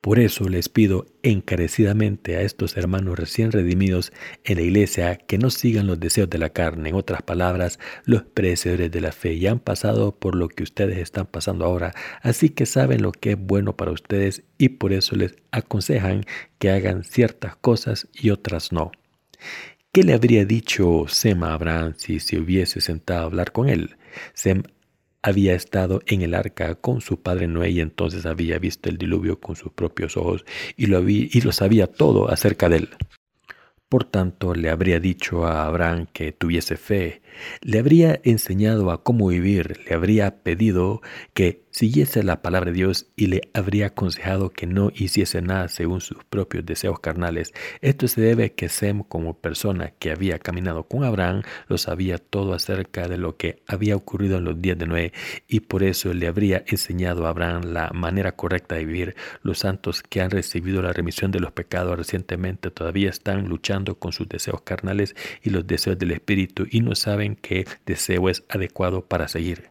Por 0.00 0.20
eso 0.20 0.48
les 0.48 0.68
pido 0.68 1.06
encarecidamente 1.24 2.36
a 2.36 2.42
estos 2.42 2.76
hermanos 2.76 3.18
recién 3.18 3.50
redimidos 3.50 4.12
en 4.44 4.56
la 4.56 4.62
iglesia 4.62 5.16
que 5.16 5.38
no 5.38 5.50
sigan 5.50 5.88
los 5.88 5.98
deseos 5.98 6.30
de 6.30 6.38
la 6.38 6.50
carne, 6.50 6.90
en 6.90 6.94
otras 6.94 7.22
palabras, 7.22 7.80
los 8.04 8.22
predecesores 8.22 8.92
de 8.92 9.00
la 9.00 9.10
fe 9.10 9.40
ya 9.40 9.50
han 9.50 9.58
pasado 9.58 10.16
por 10.16 10.36
lo 10.36 10.48
que 10.48 10.62
ustedes 10.62 10.98
están 10.98 11.26
pasando 11.26 11.64
ahora, 11.64 11.94
así 12.22 12.50
que 12.50 12.64
saben 12.64 13.02
lo 13.02 13.10
que 13.10 13.32
es 13.32 13.38
bueno 13.38 13.76
para 13.76 13.90
ustedes 13.90 14.44
y 14.56 14.68
por 14.68 14.92
eso 14.92 15.16
les 15.16 15.34
aconsejan 15.50 16.24
que 16.60 16.70
hagan 16.70 17.02
ciertas 17.02 17.56
cosas 17.56 18.06
y 18.14 18.30
otras 18.30 18.70
no. 18.70 18.92
¿Qué 19.90 20.04
le 20.04 20.12
habría 20.14 20.44
dicho 20.44 21.06
Sem 21.08 21.42
a 21.42 21.54
Abraham 21.54 21.94
si 21.96 22.20
se 22.20 22.38
hubiese 22.38 22.80
sentado 22.80 23.22
a 23.22 23.24
hablar 23.24 23.50
con 23.50 23.68
él? 23.68 23.96
Sem 24.32 24.62
había 25.22 25.54
estado 25.54 26.00
en 26.06 26.22
el 26.22 26.34
arca 26.34 26.74
con 26.76 27.00
su 27.00 27.20
padre 27.22 27.48
Noé 27.48 27.70
y 27.70 27.80
entonces 27.80 28.26
había 28.26 28.58
visto 28.58 28.88
el 28.88 28.98
diluvio 28.98 29.40
con 29.40 29.56
sus 29.56 29.72
propios 29.72 30.16
ojos 30.16 30.44
y 30.76 30.86
lo, 30.86 31.08
y 31.08 31.40
lo 31.40 31.52
sabía 31.52 31.86
todo 31.86 32.30
acerca 32.30 32.68
de 32.68 32.76
él. 32.78 32.88
Por 33.88 34.04
tanto, 34.04 34.54
le 34.54 34.68
habría 34.68 35.00
dicho 35.00 35.46
a 35.46 35.64
Abraham 35.64 36.06
que 36.12 36.32
tuviese 36.32 36.76
fe, 36.76 37.22
le 37.60 37.78
habría 37.78 38.20
enseñado 38.24 38.90
a 38.90 39.02
cómo 39.02 39.28
vivir, 39.28 39.80
le 39.86 39.94
habría 39.94 40.42
pedido 40.42 41.02
que 41.34 41.62
siguiese 41.70 42.24
la 42.24 42.42
palabra 42.42 42.72
de 42.72 42.76
Dios 42.76 43.06
y 43.14 43.26
le 43.26 43.42
habría 43.54 43.86
aconsejado 43.86 44.50
que 44.50 44.66
no 44.66 44.90
hiciese 44.94 45.42
nada 45.42 45.68
según 45.68 46.00
sus 46.00 46.24
propios 46.24 46.66
deseos 46.66 46.98
carnales. 46.98 47.52
Esto 47.80 48.08
se 48.08 48.20
debe 48.20 48.46
a 48.46 48.48
que 48.48 48.68
Sem, 48.68 49.04
como 49.04 49.38
persona 49.38 49.92
que 49.98 50.10
había 50.10 50.38
caminado 50.40 50.84
con 50.84 51.04
Abraham, 51.04 51.42
lo 51.68 51.78
sabía 51.78 52.18
todo 52.18 52.52
acerca 52.52 53.06
de 53.06 53.18
lo 53.18 53.36
que 53.36 53.62
había 53.68 53.94
ocurrido 53.94 54.38
en 54.38 54.44
los 54.44 54.60
días 54.60 54.76
de 54.76 54.86
Noé 54.86 55.12
y 55.46 55.60
por 55.60 55.84
eso 55.84 56.12
le 56.12 56.26
habría 56.26 56.64
enseñado 56.66 57.26
a 57.26 57.30
Abraham 57.30 57.62
la 57.66 57.90
manera 57.94 58.32
correcta 58.32 58.74
de 58.74 58.84
vivir. 58.84 59.14
Los 59.42 59.60
santos 59.60 60.02
que 60.02 60.20
han 60.20 60.30
recibido 60.30 60.82
la 60.82 60.92
remisión 60.92 61.30
de 61.30 61.40
los 61.40 61.52
pecados 61.52 61.96
recientemente 61.96 62.70
todavía 62.70 63.10
están 63.10 63.48
luchando 63.48 63.98
con 63.98 64.12
sus 64.12 64.28
deseos 64.28 64.62
carnales 64.62 65.14
y 65.42 65.50
los 65.50 65.66
deseos 65.66 65.98
del 65.98 66.10
espíritu 66.10 66.66
y 66.70 66.80
no 66.80 66.94
saben 66.94 67.27
qué 67.36 67.66
deseo 67.86 68.28
es 68.28 68.44
adecuado 68.48 69.06
para 69.06 69.28
seguir. 69.28 69.70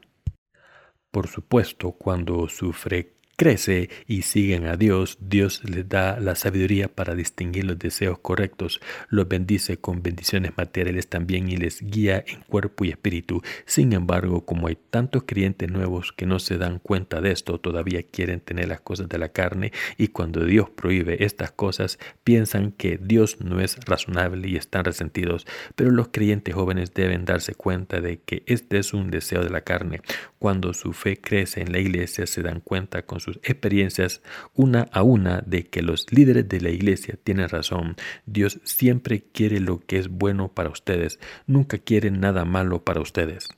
Por 1.12 1.28
supuesto, 1.28 1.94
cuando 1.94 2.48
sufre 2.50 3.17
crece 3.38 3.92
y 4.08 4.24
siguen 4.24 4.66
a 4.66 4.78
Dios, 4.78 5.20
Dios 5.22 5.62
les 5.64 5.88
da 5.88 6.20
la 6.20 6.34
sabiduría 6.34 6.88
para 6.88 7.14
distinguir 7.14 7.66
los 7.66 7.78
deseos 7.78 8.18
correctos, 8.18 8.82
los 9.10 9.28
bendice 9.28 9.78
con 9.78 10.02
bendiciones 10.02 10.58
materiales 10.58 11.08
también 11.08 11.48
y 11.48 11.56
les 11.56 11.84
guía 11.84 12.24
en 12.26 12.42
cuerpo 12.42 12.84
y 12.84 12.90
espíritu. 12.90 13.44
Sin 13.66 13.94
embargo, 13.94 14.44
como 14.44 14.68
hay 14.68 14.76
tantos 14.90 15.24
creyentes 15.28 15.70
nuevos 15.70 16.14
que 16.14 16.26
no 16.26 16.40
se 16.40 16.58
dan 16.58 16.80
cuenta 16.80 17.22
de 17.22 17.32
esto, 17.32 17.60
todavía 17.60 18.02
quieren 18.02 18.40
tener 18.40 18.70
las 18.70 18.82
cosas 18.82 19.08
de 19.08 19.20
la 19.20 19.30
carne 19.30 19.72
y 19.98 20.08
cuando 20.08 20.44
Dios 20.44 20.72
prohíbe 20.72 21.24
estas 21.24 21.52
cosas, 21.52 22.00
piensan 22.24 22.72
que 22.72 22.98
Dios 22.98 23.40
no 23.40 23.62
es 23.62 23.78
razonable 23.86 24.48
y 24.50 24.56
están 24.56 24.84
resentidos. 24.84 25.46
Pero 25.76 25.92
los 25.92 26.08
creyentes 26.08 26.56
jóvenes 26.56 26.96
deben 26.96 27.26
darse 27.26 27.54
cuenta 27.54 28.02
de 28.02 28.20
que 28.20 28.42
este 28.48 28.80
es 28.80 28.96
un 28.96 29.12
deseo 29.12 29.44
de 29.44 29.52
la 29.52 29.62
carne. 29.62 30.02
Cuando 30.40 30.74
su 30.74 30.94
fe 30.94 31.22
crece 31.22 31.62
en 31.62 31.72
la 31.72 31.78
iglesia, 31.80 32.26
se 32.26 32.42
dan 32.42 32.62
cuenta 32.62 33.04
con 33.04 33.20
sus 33.28 33.38
experiencias 33.44 34.22
una 34.54 34.88
a 34.92 35.04
una 35.04 35.44
de 35.46 35.68
que 35.68 35.82
los 35.82 36.06
líderes 36.12 36.48
de 36.48 36.62
la 36.62 36.70
iglesia 36.70 37.20
tienen 37.22 37.50
razón. 37.50 37.96
Dios 38.26 38.60
siempre 38.64 39.26
quiere 39.34 39.60
lo 39.60 39.80
que 39.80 39.98
es 39.98 40.08
bueno 40.08 40.54
para 40.54 40.70
ustedes, 40.70 41.20
nunca 41.46 41.78
quiere 41.78 42.10
nada 42.10 42.46
malo 42.46 42.84
para 42.84 43.02
ustedes. 43.02 43.50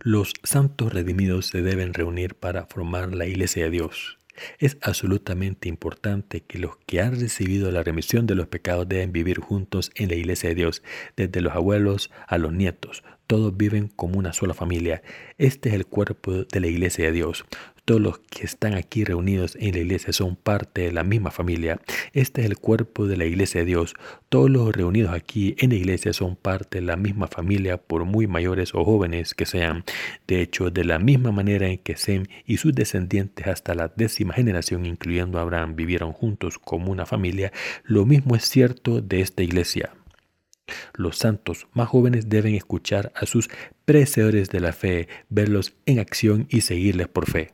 Los 0.00 0.34
santos 0.42 0.92
redimidos 0.92 1.46
se 1.46 1.62
deben 1.62 1.94
reunir 1.94 2.34
para 2.34 2.66
formar 2.66 3.14
la 3.14 3.26
iglesia 3.26 3.64
de 3.64 3.70
Dios. 3.70 4.18
Es 4.58 4.76
absolutamente 4.82 5.68
importante 5.68 6.42
que 6.42 6.58
los 6.58 6.76
que 6.86 7.00
han 7.00 7.18
recibido 7.18 7.70
la 7.70 7.82
remisión 7.82 8.26
de 8.26 8.34
los 8.34 8.48
pecados 8.48 8.88
deben 8.88 9.12
vivir 9.12 9.40
juntos 9.40 9.90
en 9.94 10.08
la 10.08 10.14
iglesia 10.14 10.50
de 10.50 10.54
Dios, 10.54 10.82
desde 11.16 11.40
los 11.40 11.54
abuelos 11.54 12.10
a 12.26 12.38
los 12.38 12.52
nietos. 12.52 13.02
Todos 13.26 13.56
viven 13.56 13.88
como 13.88 14.18
una 14.18 14.32
sola 14.32 14.54
familia. 14.54 15.02
Este 15.38 15.70
es 15.70 15.74
el 15.74 15.86
cuerpo 15.86 16.44
de 16.44 16.60
la 16.60 16.68
iglesia 16.68 17.06
de 17.06 17.12
Dios. 17.12 17.44
Todos 17.86 18.00
los 18.00 18.18
que 18.18 18.44
están 18.44 18.74
aquí 18.74 19.04
reunidos 19.04 19.56
en 19.60 19.74
la 19.74 19.78
iglesia 19.78 20.12
son 20.12 20.34
parte 20.34 20.80
de 20.80 20.92
la 20.92 21.04
misma 21.04 21.30
familia. 21.30 21.80
Este 22.12 22.40
es 22.40 22.48
el 22.48 22.58
cuerpo 22.58 23.06
de 23.06 23.16
la 23.16 23.26
iglesia 23.26 23.60
de 23.60 23.66
Dios. 23.66 23.94
Todos 24.28 24.50
los 24.50 24.74
reunidos 24.74 25.12
aquí 25.12 25.54
en 25.58 25.70
la 25.70 25.76
iglesia 25.76 26.12
son 26.12 26.34
parte 26.34 26.80
de 26.80 26.84
la 26.84 26.96
misma 26.96 27.28
familia, 27.28 27.76
por 27.76 28.04
muy 28.04 28.26
mayores 28.26 28.74
o 28.74 28.84
jóvenes 28.84 29.34
que 29.34 29.46
sean. 29.46 29.84
De 30.26 30.42
hecho, 30.42 30.70
de 30.70 30.82
la 30.82 30.98
misma 30.98 31.30
manera 31.30 31.68
en 31.68 31.78
que 31.78 31.96
Sem 31.96 32.24
y 32.44 32.56
sus 32.56 32.74
descendientes 32.74 33.46
hasta 33.46 33.72
la 33.76 33.86
décima 33.94 34.34
generación, 34.34 34.84
incluyendo 34.84 35.38
Abraham, 35.38 35.76
vivieron 35.76 36.12
juntos 36.12 36.58
como 36.58 36.90
una 36.90 37.06
familia, 37.06 37.52
lo 37.84 38.04
mismo 38.04 38.34
es 38.34 38.48
cierto 38.48 39.00
de 39.00 39.20
esta 39.20 39.44
iglesia. 39.44 39.94
Los 40.92 41.18
santos 41.18 41.68
más 41.72 41.88
jóvenes 41.88 42.28
deben 42.28 42.56
escuchar 42.56 43.12
a 43.14 43.26
sus 43.26 43.48
precedores 43.84 44.48
de 44.48 44.58
la 44.58 44.72
fe, 44.72 45.06
verlos 45.28 45.76
en 45.86 46.00
acción 46.00 46.48
y 46.50 46.62
seguirles 46.62 47.06
por 47.06 47.30
fe. 47.30 47.52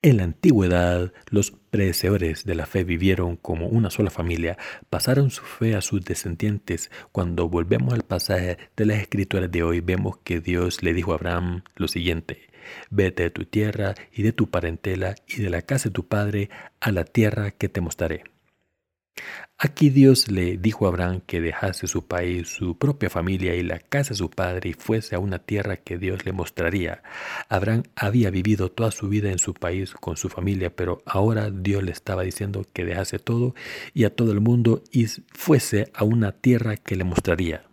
En 0.00 0.18
la 0.18 0.22
antigüedad, 0.22 1.12
los 1.28 1.50
predecesores 1.50 2.44
de 2.44 2.54
la 2.54 2.66
fe 2.66 2.84
vivieron 2.84 3.34
como 3.34 3.66
una 3.66 3.90
sola 3.90 4.10
familia, 4.10 4.56
pasaron 4.90 5.32
su 5.32 5.42
fe 5.42 5.74
a 5.74 5.80
sus 5.80 6.04
descendientes. 6.04 6.92
Cuando 7.10 7.48
volvemos 7.48 7.94
al 7.94 8.04
pasaje 8.04 8.58
de 8.76 8.86
las 8.86 9.00
escrituras 9.00 9.50
de 9.50 9.64
hoy, 9.64 9.80
vemos 9.80 10.18
que 10.18 10.38
Dios 10.38 10.84
le 10.84 10.94
dijo 10.94 11.10
a 11.10 11.16
Abraham 11.16 11.64
lo 11.74 11.88
siguiente, 11.88 12.42
vete 12.90 13.24
de 13.24 13.30
tu 13.30 13.44
tierra 13.44 13.96
y 14.12 14.22
de 14.22 14.32
tu 14.32 14.48
parentela 14.48 15.16
y 15.26 15.42
de 15.42 15.50
la 15.50 15.62
casa 15.62 15.88
de 15.88 15.94
tu 15.94 16.06
padre 16.06 16.48
a 16.78 16.92
la 16.92 17.02
tierra 17.02 17.50
que 17.50 17.68
te 17.68 17.80
mostraré. 17.80 18.37
Aquí 19.60 19.90
Dios 19.90 20.30
le 20.30 20.56
dijo 20.56 20.86
a 20.86 20.90
Abraham 20.90 21.20
que 21.26 21.40
dejase 21.40 21.88
su 21.88 22.06
país, 22.06 22.48
su 22.48 22.78
propia 22.78 23.10
familia 23.10 23.56
y 23.56 23.64
la 23.64 23.80
casa 23.80 24.10
de 24.10 24.18
su 24.18 24.30
padre 24.30 24.70
y 24.70 24.72
fuese 24.72 25.16
a 25.16 25.18
una 25.18 25.40
tierra 25.40 25.76
que 25.76 25.98
Dios 25.98 26.24
le 26.24 26.32
mostraría. 26.32 27.02
Abraham 27.48 27.82
había 27.96 28.30
vivido 28.30 28.70
toda 28.70 28.92
su 28.92 29.08
vida 29.08 29.32
en 29.32 29.40
su 29.40 29.54
país 29.54 29.94
con 29.94 30.16
su 30.16 30.28
familia, 30.28 30.70
pero 30.76 31.02
ahora 31.06 31.50
Dios 31.50 31.82
le 31.82 31.90
estaba 31.90 32.22
diciendo 32.22 32.64
que 32.72 32.84
dejase 32.84 33.18
todo 33.18 33.56
y 33.94 34.04
a 34.04 34.14
todo 34.14 34.30
el 34.30 34.40
mundo 34.40 34.84
y 34.92 35.06
fuese 35.06 35.90
a 35.92 36.04
una 36.04 36.32
tierra 36.32 36.76
que 36.76 36.94
le 36.94 37.02
mostraría. 37.02 37.64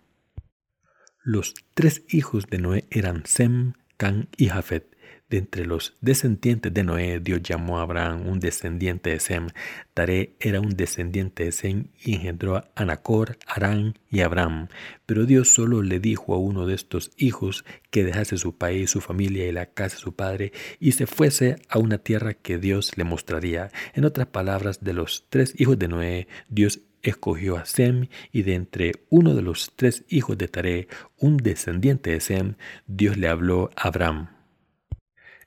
Los 1.23 1.53
tres 1.75 2.03
hijos 2.09 2.47
de 2.47 2.57
Noé 2.57 2.85
eran 2.89 3.23
Sem, 3.25 3.73
Can 3.97 4.27
y 4.37 4.47
Jafet. 4.47 4.94
De 5.27 5.39
entre 5.39 5.65
los 5.65 5.96
descendientes 6.01 6.72
de 6.72 6.84
Noé, 6.84 7.20
Dios 7.20 7.41
llamó 7.41 7.79
a 7.79 7.82
Abraham 7.82 8.27
un 8.27 8.39
descendiente 8.39 9.10
de 9.10 9.20
Sem. 9.20 9.48
Taré 9.96 10.36
era 10.39 10.62
un 10.62 10.77
descendiente 10.77 11.46
de 11.46 11.51
Sem 11.51 11.88
y 12.03 12.13
engendró 12.13 12.58
a 12.58 12.70
Anacor, 12.75 13.39
Arán 13.48 13.98
y 14.12 14.22
Abraham. 14.22 14.67
Pero 15.08 15.25
Dios 15.25 15.50
solo 15.50 15.82
le 15.82 16.00
dijo 16.00 16.36
a 16.36 16.38
uno 16.38 16.67
de 16.67 16.75
estos 16.75 17.12
hijos 17.17 17.65
que 17.89 18.03
dejase 18.03 18.38
su 18.38 18.55
país, 18.55 18.91
su 18.91 19.01
familia 19.01 19.48
y 19.48 19.51
la 19.51 19.65
casa 19.65 19.96
de 19.96 20.01
su 20.03 20.13
padre 20.13 20.53
y 20.79 20.91
se 20.91 21.08
fuese 21.08 21.55
a 21.70 21.79
una 21.79 21.98
tierra 21.98 22.36
que 22.36 22.60
Dios 22.60 22.96
le 22.96 23.03
mostraría. 23.03 23.72
En 23.96 24.05
otras 24.05 24.27
palabras, 24.27 24.84
de 24.84 24.94
los 24.94 25.25
tres 25.29 25.60
hijos 25.60 25.79
de 25.79 25.88
Noé, 25.88 26.27
Dios 26.50 26.82
escogió 27.01 27.58
a 27.58 27.65
Sem 27.65 28.10
y 28.32 28.44
de 28.44 28.53
entre 28.53 28.91
uno 29.10 29.34
de 29.34 29.41
los 29.41 29.72
tres 29.75 30.03
hijos 30.08 30.38
de 30.38 30.48
Taré, 30.50 30.88
un 31.17 31.38
descendiente 31.38 32.12
de 32.12 32.20
Sem, 32.20 32.55
Dios 32.86 33.17
le 33.17 33.27
habló 33.27 33.72
a 33.75 33.88
Abraham. 33.88 34.35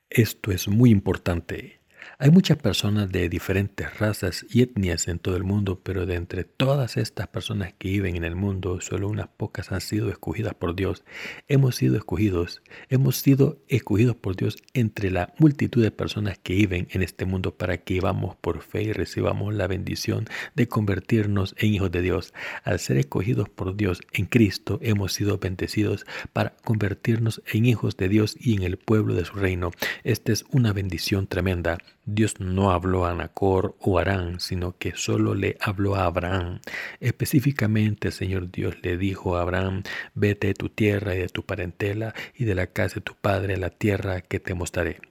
Esto 0.09 0.51
es 0.51 0.67
muy 0.67 0.89
importante. 0.89 1.78
Hay 2.21 2.31
muchas 2.31 2.57
personas 2.57 3.09
de 3.09 3.29
diferentes 3.29 3.97
razas 3.97 4.45
y 4.49 4.61
etnias 4.61 5.07
en 5.07 5.19
todo 5.19 5.37
el 5.37 5.45
mundo, 5.45 5.79
pero 5.81 6.05
de 6.05 6.15
entre 6.15 6.43
todas 6.43 6.97
estas 6.97 7.29
personas 7.29 7.71
que 7.77 7.87
viven 7.87 8.17
en 8.17 8.25
el 8.25 8.35
mundo, 8.35 8.81
solo 8.81 9.07
unas 9.07 9.29
pocas 9.29 9.71
han 9.71 9.79
sido 9.79 10.09
escogidas 10.09 10.53
por 10.53 10.75
Dios. 10.75 11.05
Hemos 11.47 11.77
sido 11.77 11.95
escogidos, 11.95 12.61
hemos 12.89 13.15
sido 13.15 13.61
escogidos 13.69 14.17
por 14.17 14.35
Dios 14.35 14.57
entre 14.73 15.11
la 15.11 15.33
multitud 15.37 15.81
de 15.81 15.91
personas 15.91 16.37
que 16.37 16.55
viven 16.55 16.89
en 16.91 17.03
este 17.03 17.23
mundo 17.23 17.55
para 17.55 17.77
que 17.77 17.93
vivamos 17.93 18.35
por 18.35 18.63
fe 18.63 18.83
y 18.83 18.91
recibamos 18.91 19.55
la 19.55 19.67
bendición 19.67 20.25
de 20.55 20.67
convertirnos 20.67 21.55
en 21.57 21.73
hijos 21.73 21.89
de 21.89 22.01
Dios. 22.01 22.33
Al 22.65 22.79
ser 22.79 22.97
escogidos 22.97 23.47
por 23.47 23.77
Dios 23.77 24.01
en 24.11 24.25
Cristo, 24.25 24.77
hemos 24.81 25.13
sido 25.13 25.37
bendecidos 25.37 26.05
para 26.33 26.49
convertirnos 26.65 27.41
en 27.49 27.65
hijos 27.65 27.95
de 27.95 28.09
Dios 28.09 28.35
y 28.37 28.57
en 28.57 28.63
el 28.63 28.75
pueblo 28.75 29.13
de 29.13 29.23
su 29.23 29.35
reino. 29.35 29.71
Esta 30.03 30.33
es 30.33 30.43
una 30.51 30.73
bendición 30.73 31.25
tremenda. 31.27 31.77
Dios 32.11 32.39
no 32.39 32.71
habló 32.71 33.05
a 33.05 33.13
Nacor 33.13 33.75
o 33.79 33.99
Arán, 33.99 34.39
sino 34.39 34.75
que 34.77 34.93
solo 34.95 35.35
le 35.35 35.57
habló 35.61 35.95
a 35.95 36.05
Abraham. 36.05 36.59
Específicamente 36.99 38.07
el 38.07 38.13
Señor 38.13 38.51
Dios 38.51 38.75
le 38.81 38.97
dijo 38.97 39.37
a 39.37 39.41
Abraham, 39.41 39.83
vete 40.15 40.47
de 40.47 40.53
tu 40.55 40.69
tierra 40.69 41.13
y 41.13 41.19
de 41.19 41.29
tu 41.29 41.45
parentela 41.45 42.15
y 42.33 42.45
de 42.45 42.55
la 42.55 42.67
casa 42.67 42.95
de 42.95 43.01
tu 43.01 43.13
padre 43.13 43.53
a 43.53 43.57
la 43.57 43.69
tierra 43.69 44.21
que 44.21 44.39
te 44.39 44.55
mostraré. 44.55 45.01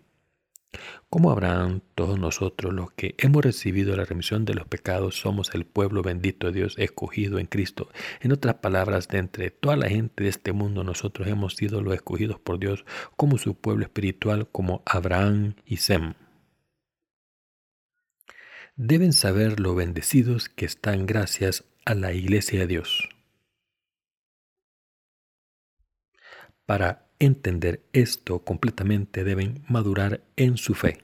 Como 1.09 1.31
Abraham, 1.31 1.83
todos 1.95 2.19
nosotros 2.19 2.75
los 2.75 2.91
que 2.91 3.15
hemos 3.19 3.45
recibido 3.45 3.97
la 3.97 4.05
remisión 4.05 4.45
de 4.45 4.55
los 4.55 4.67
pecados 4.67 5.21
somos 5.21 5.55
el 5.55 5.65
pueblo 5.65 6.03
bendito 6.03 6.49
de 6.49 6.53
Dios 6.53 6.75
escogido 6.79 7.39
en 7.39 7.47
Cristo. 7.47 7.89
En 8.21 8.33
otras 8.33 8.57
palabras, 8.57 9.07
de 9.07 9.19
entre 9.19 9.51
toda 9.53 9.77
la 9.77 9.89
gente 9.89 10.25
de 10.25 10.31
este 10.31 10.53
mundo, 10.53 10.83
nosotros 10.83 11.29
hemos 11.29 11.55
sido 11.55 11.81
los 11.81 11.95
escogidos 11.95 12.41
por 12.41 12.59
Dios 12.59 12.85
como 13.17 13.39
su 13.39 13.55
pueblo 13.55 13.85
espiritual, 13.85 14.49
como 14.51 14.83
Abraham 14.85 15.55
y 15.65 15.77
Sem 15.77 16.15
deben 18.79 19.13
saber 19.13 19.59
lo 19.59 19.75
bendecidos 19.75 20.49
que 20.49 20.65
están 20.65 21.05
gracias 21.05 21.65
a 21.85 21.95
la 21.95 22.13
Iglesia 22.13 22.61
de 22.61 22.69
Dios. 22.69 23.09
Para 26.65 27.09
entender 27.19 27.83
esto 27.93 28.45
completamente 28.45 29.25
deben 29.25 29.65
madurar 29.67 30.23
en 30.37 30.57
su 30.57 30.75
fe. 30.75 31.03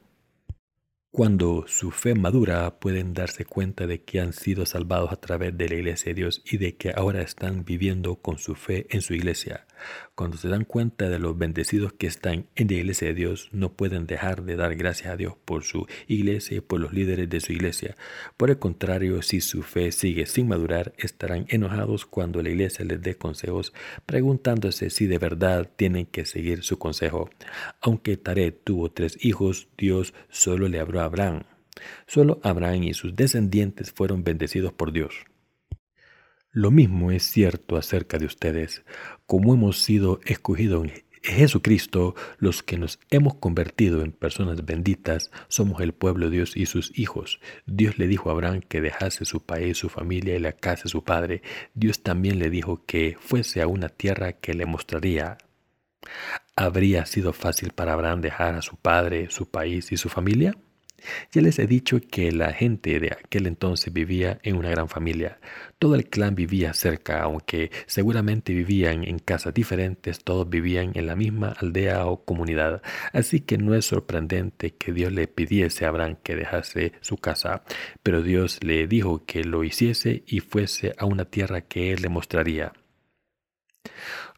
Cuando 1.10 1.64
su 1.66 1.90
fe 1.90 2.14
madura 2.14 2.78
pueden 2.78 3.12
darse 3.12 3.44
cuenta 3.44 3.88
de 3.88 4.02
que 4.02 4.20
han 4.20 4.32
sido 4.32 4.66
salvados 4.66 5.10
a 5.10 5.16
través 5.16 5.56
de 5.56 5.68
la 5.68 5.74
iglesia 5.74 6.10
de 6.10 6.14
Dios 6.14 6.42
y 6.44 6.58
de 6.58 6.76
que 6.76 6.92
ahora 6.94 7.22
están 7.22 7.64
viviendo 7.64 8.16
con 8.16 8.38
su 8.38 8.54
fe 8.54 8.86
en 8.90 9.00
su 9.00 9.14
iglesia. 9.14 9.66
Cuando 10.14 10.36
se 10.36 10.48
dan 10.48 10.64
cuenta 10.64 11.08
de 11.08 11.18
los 11.18 11.36
bendecidos 11.36 11.92
que 11.92 12.06
están 12.06 12.46
en 12.54 12.68
la 12.68 12.74
iglesia 12.74 13.08
de 13.08 13.14
Dios, 13.14 13.48
no 13.52 13.72
pueden 13.72 14.06
dejar 14.06 14.42
de 14.42 14.56
dar 14.56 14.74
gracias 14.76 15.12
a 15.12 15.16
Dios 15.16 15.34
por 15.44 15.64
su 15.64 15.86
iglesia 16.06 16.58
y 16.58 16.60
por 16.60 16.80
los 16.80 16.92
líderes 16.92 17.28
de 17.28 17.40
su 17.40 17.52
iglesia. 17.52 17.96
Por 18.36 18.50
el 18.50 18.58
contrario, 18.58 19.22
si 19.22 19.40
su 19.40 19.62
fe 19.62 19.92
sigue 19.92 20.26
sin 20.26 20.48
madurar, 20.48 20.92
estarán 20.98 21.46
enojados 21.48 22.06
cuando 22.06 22.42
la 22.42 22.50
iglesia 22.50 22.84
les 22.84 23.02
dé 23.02 23.16
consejos, 23.16 23.72
preguntándose 24.06 24.90
si 24.90 25.06
de 25.06 25.18
verdad 25.18 25.70
tienen 25.76 26.06
que 26.06 26.24
seguir 26.24 26.62
su 26.62 26.78
consejo. 26.78 27.30
Aunque 27.80 28.16
Taré 28.16 28.52
tuvo 28.52 28.90
tres 28.90 29.18
hijos, 29.24 29.68
Dios 29.76 30.14
solo 30.30 30.68
le 30.68 30.80
habló 30.80 31.00
Abraham. 31.00 31.42
Solo 32.06 32.40
Abraham 32.42 32.84
y 32.84 32.94
sus 32.94 33.16
descendientes 33.16 33.90
fueron 33.92 34.22
bendecidos 34.22 34.72
por 34.72 34.92
Dios. 34.92 35.14
Lo 36.54 36.70
mismo 36.70 37.10
es 37.10 37.24
cierto 37.24 37.76
acerca 37.76 38.16
de 38.16 38.26
ustedes. 38.26 38.84
Como 39.26 39.54
hemos 39.54 39.82
sido 39.82 40.20
escogidos 40.24 40.84
en 40.84 40.92
Jesucristo, 41.20 42.14
los 42.38 42.62
que 42.62 42.78
nos 42.78 43.00
hemos 43.10 43.34
convertido 43.34 44.02
en 44.02 44.12
personas 44.12 44.64
benditas, 44.64 45.32
somos 45.48 45.80
el 45.80 45.94
pueblo 45.94 46.26
de 46.26 46.36
Dios 46.36 46.56
y 46.56 46.66
sus 46.66 46.96
hijos. 46.96 47.40
Dios 47.66 47.98
le 47.98 48.06
dijo 48.06 48.30
a 48.30 48.34
Abraham 48.34 48.60
que 48.60 48.80
dejase 48.80 49.24
su 49.24 49.44
país, 49.44 49.78
su 49.78 49.88
familia 49.88 50.36
y 50.36 50.38
la 50.38 50.52
casa 50.52 50.84
de 50.84 50.90
su 50.90 51.02
padre. 51.02 51.42
Dios 51.74 52.04
también 52.04 52.38
le 52.38 52.50
dijo 52.50 52.84
que 52.86 53.16
fuese 53.18 53.60
a 53.60 53.66
una 53.66 53.88
tierra 53.88 54.34
que 54.34 54.54
le 54.54 54.64
mostraría. 54.64 55.38
¿Habría 56.54 57.04
sido 57.06 57.32
fácil 57.32 57.72
para 57.72 57.94
Abraham 57.94 58.20
dejar 58.20 58.54
a 58.54 58.62
su 58.62 58.76
padre, 58.76 59.28
su 59.28 59.50
país 59.50 59.90
y 59.90 59.96
su 59.96 60.08
familia? 60.08 60.54
Ya 61.32 61.42
les 61.42 61.58
he 61.58 61.66
dicho 61.66 62.00
que 62.00 62.32
la 62.32 62.52
gente 62.52 62.98
de 63.00 63.08
aquel 63.08 63.46
entonces 63.46 63.92
vivía 63.92 64.38
en 64.42 64.56
una 64.56 64.70
gran 64.70 64.88
familia. 64.88 65.38
Todo 65.78 65.94
el 65.94 66.06
clan 66.08 66.34
vivía 66.34 66.72
cerca, 66.74 67.22
aunque 67.22 67.70
seguramente 67.86 68.54
vivían 68.54 69.04
en 69.04 69.18
casas 69.18 69.54
diferentes, 69.54 70.22
todos 70.24 70.48
vivían 70.48 70.92
en 70.94 71.06
la 71.06 71.16
misma 71.16 71.54
aldea 71.58 72.06
o 72.06 72.24
comunidad. 72.24 72.82
Así 73.12 73.40
que 73.40 73.58
no 73.58 73.74
es 73.74 73.86
sorprendente 73.86 74.74
que 74.74 74.92
Dios 74.92 75.12
le 75.12 75.28
pidiese 75.28 75.84
a 75.84 75.88
Abraham 75.88 76.16
que 76.22 76.36
dejase 76.36 76.92
su 77.00 77.16
casa, 77.16 77.64
pero 78.02 78.22
Dios 78.22 78.62
le 78.62 78.86
dijo 78.86 79.24
que 79.26 79.44
lo 79.44 79.64
hiciese 79.64 80.22
y 80.26 80.40
fuese 80.40 80.94
a 80.98 81.04
una 81.04 81.24
tierra 81.24 81.62
que 81.62 81.92
él 81.92 82.02
le 82.02 82.08
mostraría. 82.08 82.72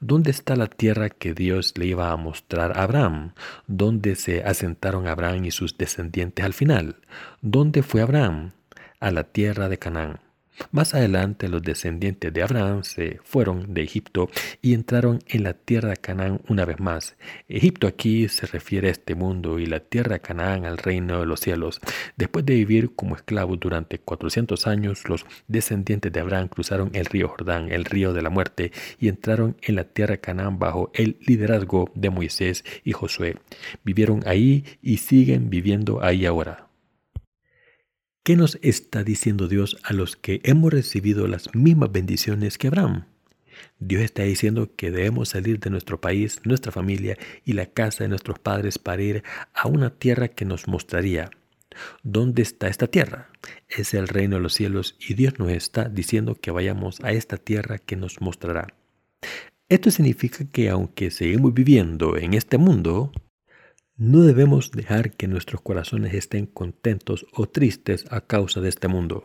¿Dónde 0.00 0.30
está 0.30 0.56
la 0.56 0.66
tierra 0.66 1.08
que 1.08 1.32
Dios 1.32 1.72
le 1.76 1.86
iba 1.86 2.10
a 2.10 2.16
mostrar 2.16 2.76
a 2.76 2.82
Abraham? 2.82 3.32
¿Dónde 3.66 4.14
se 4.14 4.44
asentaron 4.44 5.06
Abraham 5.06 5.46
y 5.46 5.50
sus 5.50 5.78
descendientes 5.78 6.44
al 6.44 6.52
final? 6.52 6.96
¿Dónde 7.40 7.82
fue 7.82 8.02
Abraham? 8.02 8.52
A 9.00 9.10
la 9.10 9.24
tierra 9.24 9.68
de 9.68 9.78
Canaán. 9.78 10.25
Más 10.70 10.94
adelante 10.94 11.48
los 11.48 11.62
descendientes 11.62 12.32
de 12.32 12.42
Abraham 12.42 12.82
se 12.82 13.20
fueron 13.24 13.74
de 13.74 13.82
Egipto 13.82 14.30
y 14.62 14.74
entraron 14.74 15.20
en 15.26 15.44
la 15.44 15.54
tierra 15.54 15.90
de 15.90 15.96
Canaán 15.96 16.40
una 16.48 16.64
vez 16.64 16.80
más. 16.80 17.16
Egipto 17.48 17.86
aquí 17.86 18.28
se 18.28 18.46
refiere 18.46 18.88
a 18.88 18.92
este 18.92 19.14
mundo 19.14 19.58
y 19.58 19.66
la 19.66 19.80
tierra 19.80 20.14
de 20.14 20.20
Canaán 20.20 20.64
al 20.64 20.78
reino 20.78 21.20
de 21.20 21.26
los 21.26 21.40
cielos. 21.40 21.80
Después 22.16 22.44
de 22.46 22.54
vivir 22.54 22.94
como 22.94 23.16
esclavos 23.16 23.58
durante 23.60 23.98
400 23.98 24.66
años, 24.66 25.08
los 25.08 25.26
descendientes 25.48 26.12
de 26.12 26.20
Abraham 26.20 26.48
cruzaron 26.48 26.90
el 26.94 27.06
río 27.06 27.28
Jordán, 27.28 27.70
el 27.70 27.84
río 27.84 28.12
de 28.12 28.22
la 28.22 28.30
muerte, 28.30 28.72
y 28.98 29.08
entraron 29.08 29.56
en 29.62 29.76
la 29.76 29.84
tierra 29.84 30.16
Canaán 30.16 30.58
bajo 30.58 30.90
el 30.94 31.18
liderazgo 31.20 31.90
de 31.94 32.10
Moisés 32.10 32.64
y 32.84 32.92
Josué. 32.92 33.36
Vivieron 33.84 34.22
ahí 34.26 34.64
y 34.82 34.98
siguen 34.98 35.50
viviendo 35.50 36.02
ahí 36.02 36.26
ahora. 36.26 36.65
¿Qué 38.26 38.34
nos 38.34 38.58
está 38.60 39.04
diciendo 39.04 39.46
Dios 39.46 39.76
a 39.84 39.92
los 39.92 40.16
que 40.16 40.40
hemos 40.42 40.72
recibido 40.72 41.28
las 41.28 41.54
mismas 41.54 41.92
bendiciones 41.92 42.58
que 42.58 42.66
Abraham? 42.66 43.04
Dios 43.78 44.02
está 44.02 44.24
diciendo 44.24 44.74
que 44.74 44.90
debemos 44.90 45.28
salir 45.28 45.60
de 45.60 45.70
nuestro 45.70 46.00
país, 46.00 46.40
nuestra 46.42 46.72
familia 46.72 47.16
y 47.44 47.52
la 47.52 47.66
casa 47.66 48.02
de 48.02 48.08
nuestros 48.08 48.40
padres 48.40 48.80
para 48.80 49.00
ir 49.00 49.22
a 49.54 49.68
una 49.68 49.90
tierra 49.90 50.26
que 50.26 50.44
nos 50.44 50.66
mostraría. 50.66 51.30
¿Dónde 52.02 52.42
está 52.42 52.66
esta 52.66 52.88
tierra? 52.88 53.30
Es 53.68 53.94
el 53.94 54.08
reino 54.08 54.38
de 54.38 54.42
los 54.42 54.54
cielos 54.54 54.96
y 54.98 55.14
Dios 55.14 55.38
nos 55.38 55.52
está 55.52 55.88
diciendo 55.88 56.34
que 56.34 56.50
vayamos 56.50 56.98
a 57.04 57.12
esta 57.12 57.36
tierra 57.36 57.78
que 57.78 57.94
nos 57.94 58.20
mostrará. 58.20 58.74
Esto 59.68 59.92
significa 59.92 60.44
que 60.50 60.68
aunque 60.68 61.12
seguimos 61.12 61.54
viviendo 61.54 62.16
en 62.16 62.34
este 62.34 62.58
mundo, 62.58 63.12
no 63.96 64.22
debemos 64.22 64.70
dejar 64.72 65.12
que 65.12 65.26
nuestros 65.26 65.62
corazones 65.62 66.12
estén 66.12 66.46
contentos 66.46 67.26
o 67.32 67.48
tristes 67.48 68.04
a 68.10 68.20
causa 68.20 68.60
de 68.60 68.68
este 68.68 68.88
mundo. 68.88 69.24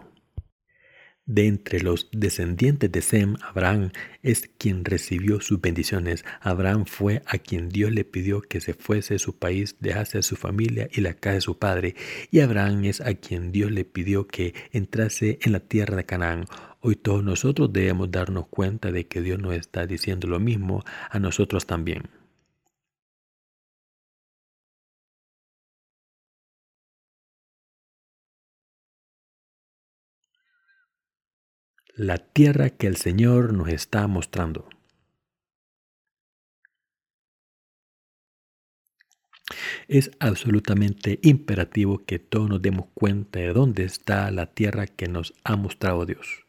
De 1.25 1.47
entre 1.47 1.81
los 1.81 2.09
descendientes 2.11 2.91
de 2.91 3.01
Sem, 3.01 3.35
Abraham 3.41 3.91
es 4.23 4.49
quien 4.57 4.83
recibió 4.83 5.39
sus 5.39 5.61
bendiciones. 5.61 6.25
Abraham 6.41 6.85
fue 6.85 7.21
a 7.25 7.37
quien 7.37 7.69
Dios 7.69 7.91
le 7.91 8.03
pidió 8.05 8.41
que 8.41 8.59
se 8.59 8.73
fuese 8.73 9.13
de 9.13 9.19
su 9.19 9.37
país, 9.37 9.75
dejase 9.79 10.17
a 10.17 10.23
su 10.23 10.35
familia 10.35 10.89
y 10.91 11.01
la 11.01 11.13
casa 11.13 11.35
de 11.35 11.41
su 11.41 11.59
padre. 11.59 11.95
Y 12.31 12.39
Abraham 12.39 12.85
es 12.85 13.01
a 13.01 13.13
quien 13.13 13.51
Dios 13.51 13.71
le 13.71 13.85
pidió 13.85 14.27
que 14.27 14.55
entrase 14.71 15.37
en 15.41 15.51
la 15.51 15.59
tierra 15.59 15.95
de 15.95 16.05
Canaán. 16.05 16.45
Hoy 16.79 16.95
todos 16.95 17.23
nosotros 17.23 17.71
debemos 17.71 18.09
darnos 18.09 18.47
cuenta 18.47 18.91
de 18.91 19.05
que 19.05 19.21
Dios 19.21 19.39
nos 19.39 19.53
está 19.53 19.85
diciendo 19.85 20.27
lo 20.27 20.39
mismo 20.39 20.83
a 21.09 21.19
nosotros 21.19 21.67
también. 21.67 22.20
La 32.01 32.17
tierra 32.17 32.71
que 32.71 32.87
el 32.87 32.95
Señor 32.95 33.53
nos 33.53 33.69
está 33.69 34.07
mostrando. 34.07 34.67
Es 39.87 40.09
absolutamente 40.19 41.19
imperativo 41.21 41.99
que 42.03 42.17
todos 42.17 42.49
nos 42.49 42.61
demos 42.61 42.87
cuenta 42.95 43.37
de 43.37 43.53
dónde 43.53 43.83
está 43.83 44.31
la 44.31 44.47
tierra 44.47 44.87
que 44.87 45.07
nos 45.07 45.35
ha 45.43 45.55
mostrado 45.55 46.07
Dios. 46.07 46.47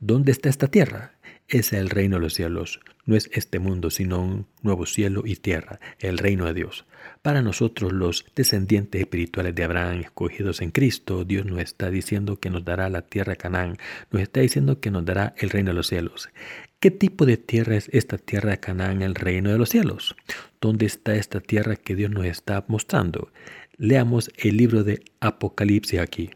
¿Dónde 0.00 0.32
está 0.32 0.48
esta 0.48 0.66
tierra? 0.66 1.16
Es 1.50 1.72
el 1.72 1.88
reino 1.88 2.16
de 2.16 2.22
los 2.22 2.34
cielos. 2.34 2.78
No 3.06 3.16
es 3.16 3.30
este 3.32 3.58
mundo, 3.58 3.88
sino 3.88 4.20
un 4.20 4.46
nuevo 4.60 4.84
cielo 4.84 5.22
y 5.24 5.36
tierra, 5.36 5.80
el 5.98 6.18
reino 6.18 6.44
de 6.44 6.52
Dios. 6.52 6.84
Para 7.22 7.40
nosotros 7.40 7.90
los 7.90 8.26
descendientes 8.36 9.00
espirituales 9.00 9.54
de 9.54 9.64
Abraham, 9.64 10.00
escogidos 10.00 10.60
en 10.60 10.72
Cristo, 10.72 11.24
Dios 11.24 11.46
nos 11.46 11.60
está 11.60 11.90
diciendo 11.90 12.38
que 12.38 12.50
nos 12.50 12.66
dará 12.66 12.90
la 12.90 13.00
tierra 13.00 13.34
Canaán, 13.34 13.78
nos 14.10 14.20
está 14.20 14.40
diciendo 14.40 14.78
que 14.80 14.90
nos 14.90 15.06
dará 15.06 15.34
el 15.38 15.48
reino 15.48 15.70
de 15.70 15.76
los 15.76 15.86
cielos. 15.86 16.28
¿Qué 16.80 16.90
tipo 16.90 17.24
de 17.24 17.38
tierra 17.38 17.76
es 17.76 17.88
esta 17.94 18.18
tierra 18.18 18.50
de 18.50 18.60
Canaán, 18.60 19.00
el 19.00 19.14
reino 19.14 19.50
de 19.50 19.56
los 19.56 19.70
cielos? 19.70 20.16
¿Dónde 20.60 20.84
está 20.84 21.16
esta 21.16 21.40
tierra 21.40 21.76
que 21.76 21.96
Dios 21.96 22.10
nos 22.10 22.26
está 22.26 22.66
mostrando? 22.68 23.32
Leamos 23.78 24.30
el 24.36 24.58
libro 24.58 24.84
de 24.84 25.02
Apocalipsis 25.20 25.98
aquí. 25.98 26.28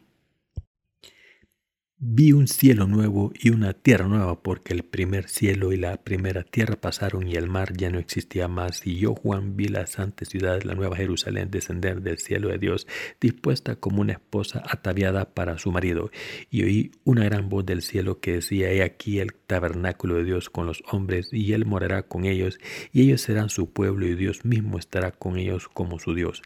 Vi 2.05 2.33
un 2.33 2.49
cielo 2.49 2.89
nuevo 2.89 3.33
y 3.41 3.51
una 3.51 3.75
tierra 3.75 4.09
nueva, 4.09 4.43
porque 4.43 4.75
el 4.75 4.83
primer 4.83 5.29
cielo 5.29 5.73
y 5.73 5.77
la 5.77 5.99
primera 5.99 6.43
tierra 6.43 6.75
pasaron 6.75 7.29
y 7.29 7.37
el 7.37 7.49
mar 7.49 7.77
ya 7.77 7.91
no 7.91 8.01
existía 8.01 8.49
más. 8.49 8.85
Y 8.85 8.97
yo, 8.97 9.15
Juan, 9.15 9.57
vi 9.57 9.69
la 9.69 9.87
santa 9.87 10.25
ciudad, 10.25 10.61
la 10.65 10.75
nueva 10.75 10.97
Jerusalén, 10.97 11.53
descender 11.53 12.03
del 12.03 12.19
cielo 12.19 12.49
de 12.49 12.59
Dios, 12.59 12.89
dispuesta 13.21 13.77
como 13.77 14.01
una 14.01 14.15
esposa 14.15 14.65
ataviada 14.69 15.33
para 15.33 15.59
su 15.59 15.71
marido. 15.71 16.11
Y 16.51 16.65
oí 16.65 16.91
una 17.05 17.23
gran 17.23 17.49
voz 17.49 17.65
del 17.65 17.83
cielo 17.83 18.19
que 18.19 18.33
decía, 18.33 18.73
He 18.73 18.83
aquí 18.83 19.21
el 19.21 19.33
tabernáculo 19.35 20.17
de 20.17 20.25
Dios 20.25 20.51
con 20.51 20.67
los 20.67 20.83
hombres, 20.91 21.29
y 21.31 21.53
Él 21.53 21.67
morará 21.67 22.03
con 22.03 22.25
ellos, 22.25 22.59
y 22.93 23.03
ellos 23.03 23.21
serán 23.21 23.49
su 23.49 23.73
pueblo, 23.73 24.09
y 24.09 24.17
Dios 24.17 24.45
mismo 24.45 24.77
estará 24.77 25.13
con 25.13 25.37
ellos 25.37 25.69
como 25.69 26.01
su 26.01 26.17
Dios. 26.17 26.43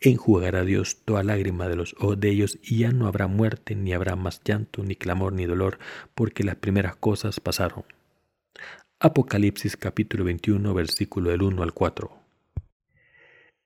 Enjugará 0.00 0.64
Dios 0.64 0.98
toda 1.04 1.24
lágrima 1.24 1.66
de 1.66 1.74
los 1.74 1.96
ojos 1.98 2.20
de 2.20 2.30
ellos, 2.30 2.60
y 2.62 2.78
ya 2.78 2.92
no 2.92 3.08
habrá 3.08 3.26
muerte, 3.26 3.74
ni 3.74 3.92
habrá 3.92 4.14
más 4.14 4.40
llanto, 4.44 4.84
ni 4.84 4.99
clamor 5.00 5.32
ni 5.32 5.46
dolor, 5.46 5.80
porque 6.14 6.44
las 6.44 6.54
primeras 6.54 6.94
cosas 6.94 7.40
pasaron. 7.40 7.84
Apocalipsis 9.00 9.76
capítulo 9.76 10.24
21 10.24 10.72
versículo 10.74 11.30
del 11.30 11.42
1 11.42 11.64
al 11.64 11.72
4. 11.72 12.19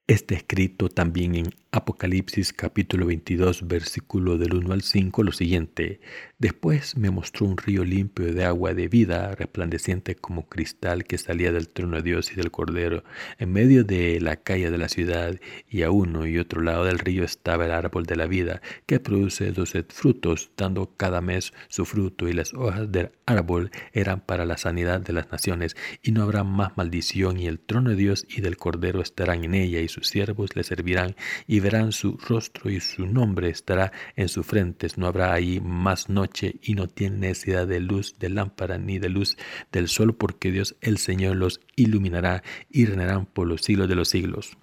Está 0.07 0.35
escrito 0.35 0.91
también 0.91 1.35
en 1.35 1.55
Apocalipsis 1.71 2.53
capítulo 2.53 3.07
22 3.07 3.67
versículo 3.67 4.37
del 4.37 4.55
1 4.55 4.75
al 4.75 4.83
5 4.83 5.23
lo 5.23 5.33
siguiente. 5.33 5.99
Después 6.39 6.97
me 6.97 7.11
mostró 7.11 7.47
un 7.47 7.57
río 7.57 7.85
limpio 7.85 8.33
de 8.33 8.45
agua 8.45 8.75
de 8.75 8.87
vida, 8.87 9.35
resplandeciente 9.35 10.15
como 10.15 10.47
cristal 10.47 11.05
que 11.05 11.17
salía 11.17 11.53
del 11.53 11.69
trono 11.69 11.97
de 11.97 12.03
Dios 12.03 12.31
y 12.31 12.35
del 12.35 12.51
Cordero. 12.51 13.03
En 13.39 13.51
medio 13.51 13.83
de 13.83 14.21
la 14.21 14.37
calle 14.37 14.71
de 14.71 14.77
la 14.79 14.89
ciudad 14.89 15.41
y 15.69 15.83
a 15.83 15.91
uno 15.91 16.27
y 16.27 16.39
otro 16.39 16.61
lado 16.61 16.85
del 16.85 16.99
río 16.99 17.25
estaba 17.25 17.65
el 17.65 17.73
árbol 17.73 18.05
de 18.05 18.17
la 18.17 18.27
vida, 18.27 18.61
que 18.87 19.01
produce 19.01 19.51
doce 19.53 19.85
frutos, 19.89 20.51
dando 20.57 20.95
cada 20.97 21.23
mes 21.23 21.55
su 21.69 21.87
fruto, 21.87 22.29
y 22.29 22.35
las 22.35 22.53
hojas 22.53 22.93
del 22.93 23.11
árbol 23.27 23.71
eran 23.93 24.21
para 24.21 24.45
la 24.45 24.59
sanidad 24.59 25.01
de 25.01 25.15
las 25.15 25.33
naciones, 25.33 25.77
y 26.03 26.13
no 26.13 26.23
habrá 26.23 26.45
más 26.45 26.77
maldición, 26.77 27.41
y 27.41 27.47
el 27.47 27.59
trono 27.59 27.91
de 27.91 27.97
Dios 27.97 28.27
y 28.29 28.43
del 28.43 28.59
Cordero 28.59 29.01
estarán 29.01 29.45
en 29.45 29.55
ella, 29.55 29.81
y 29.81 29.89
sus 29.95 30.09
siervos 30.09 30.57
le 30.57 30.65
servirán 30.65 31.15
y 31.47 31.61
verán 31.61 31.93
su 31.93 32.17
rostro 32.17 32.71
y 32.71 32.81
su 32.81 33.07
nombre 33.07 33.49
estará 33.49 33.93
en 34.17 34.29
sus 34.29 34.45
frentes. 34.45 34.99
No 34.99 35.07
habrá 35.07 35.33
ahí 35.33 35.61
más 35.61 36.09
noche 36.09 36.57
y 36.63 36.75
no 36.75 36.89
tiene 36.89 37.29
necesidad 37.29 37.67
de 37.67 37.81
luz 37.81 38.19
de 38.19 38.29
lámpara 38.29 38.77
ni 38.79 38.99
de 38.99 39.09
luz 39.09 39.37
del 39.71 39.89
sol 39.89 40.17
porque 40.17 40.51
Dios 40.51 40.77
el 40.81 40.99
Señor 40.99 41.37
los 41.37 41.61
iluminará 41.77 42.43
y 42.71 42.87
reinarán 42.87 43.27
por 43.27 43.47
los 43.47 43.63
siglos 43.63 43.89
de 43.89 43.95
los 43.95 44.09
siglos. 44.09 44.57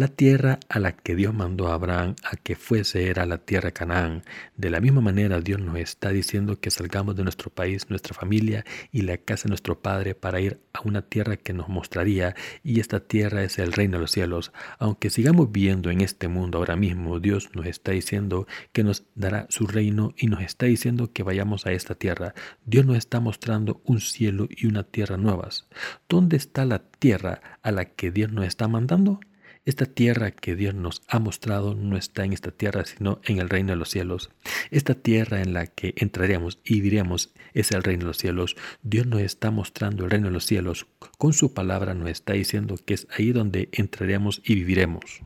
La 0.00 0.08
tierra 0.08 0.58
a 0.70 0.78
la 0.78 0.92
que 0.92 1.14
Dios 1.14 1.34
mandó 1.34 1.68
a 1.68 1.74
Abraham 1.74 2.14
a 2.24 2.34
que 2.38 2.56
fuese 2.56 3.10
era 3.10 3.26
la 3.26 3.36
tierra 3.36 3.70
Canaán. 3.70 4.22
De 4.56 4.70
la 4.70 4.80
misma 4.80 5.02
manera 5.02 5.42
Dios 5.42 5.60
nos 5.60 5.76
está 5.76 6.08
diciendo 6.08 6.58
que 6.58 6.70
salgamos 6.70 7.16
de 7.16 7.22
nuestro 7.22 7.50
país, 7.50 7.90
nuestra 7.90 8.14
familia 8.14 8.64
y 8.92 9.02
la 9.02 9.18
casa 9.18 9.42
de 9.42 9.50
nuestro 9.50 9.82
Padre 9.82 10.14
para 10.14 10.40
ir 10.40 10.58
a 10.72 10.80
una 10.88 11.02
tierra 11.02 11.36
que 11.36 11.52
nos 11.52 11.68
mostraría 11.68 12.34
y 12.64 12.80
esta 12.80 13.00
tierra 13.00 13.42
es 13.42 13.58
el 13.58 13.74
reino 13.74 13.98
de 13.98 14.00
los 14.00 14.10
cielos. 14.12 14.52
Aunque 14.78 15.10
sigamos 15.10 15.52
viviendo 15.52 15.90
en 15.90 16.00
este 16.00 16.28
mundo 16.28 16.56
ahora 16.56 16.76
mismo, 16.76 17.20
Dios 17.20 17.50
nos 17.52 17.66
está 17.66 17.92
diciendo 17.92 18.46
que 18.72 18.84
nos 18.84 19.04
dará 19.14 19.48
su 19.50 19.66
reino 19.66 20.14
y 20.16 20.28
nos 20.28 20.40
está 20.40 20.64
diciendo 20.64 21.12
que 21.12 21.24
vayamos 21.24 21.66
a 21.66 21.72
esta 21.72 21.94
tierra. 21.94 22.32
Dios 22.64 22.86
nos 22.86 22.96
está 22.96 23.20
mostrando 23.20 23.82
un 23.84 24.00
cielo 24.00 24.48
y 24.48 24.66
una 24.66 24.82
tierra 24.82 25.18
nuevas. 25.18 25.68
¿Dónde 26.08 26.38
está 26.38 26.64
la 26.64 26.78
tierra 26.78 27.42
a 27.60 27.70
la 27.70 27.84
que 27.84 28.10
Dios 28.10 28.32
nos 28.32 28.46
está 28.46 28.66
mandando? 28.66 29.20
Esta 29.66 29.84
tierra 29.84 30.30
que 30.30 30.56
Dios 30.56 30.74
nos 30.74 31.02
ha 31.06 31.18
mostrado 31.18 31.74
no 31.74 31.98
está 31.98 32.24
en 32.24 32.32
esta 32.32 32.50
tierra, 32.50 32.86
sino 32.86 33.20
en 33.24 33.38
el 33.40 33.50
reino 33.50 33.72
de 33.72 33.76
los 33.76 33.90
cielos. 33.90 34.30
Esta 34.70 34.94
tierra 34.94 35.42
en 35.42 35.52
la 35.52 35.66
que 35.66 35.92
entraremos 35.98 36.58
y 36.64 36.76
viviremos 36.76 37.34
es 37.52 37.70
el 37.72 37.82
reino 37.82 38.00
de 38.00 38.06
los 38.06 38.16
cielos. 38.16 38.56
Dios 38.82 39.06
nos 39.06 39.20
está 39.20 39.50
mostrando 39.50 40.04
el 40.04 40.10
reino 40.10 40.28
de 40.28 40.32
los 40.32 40.46
cielos. 40.46 40.86
Con 41.18 41.34
su 41.34 41.52
palabra 41.52 41.92
nos 41.92 42.08
está 42.08 42.32
diciendo 42.32 42.76
que 42.84 42.94
es 42.94 43.06
ahí 43.10 43.32
donde 43.32 43.68
entraremos 43.72 44.40
y 44.44 44.54
viviremos. 44.54 45.22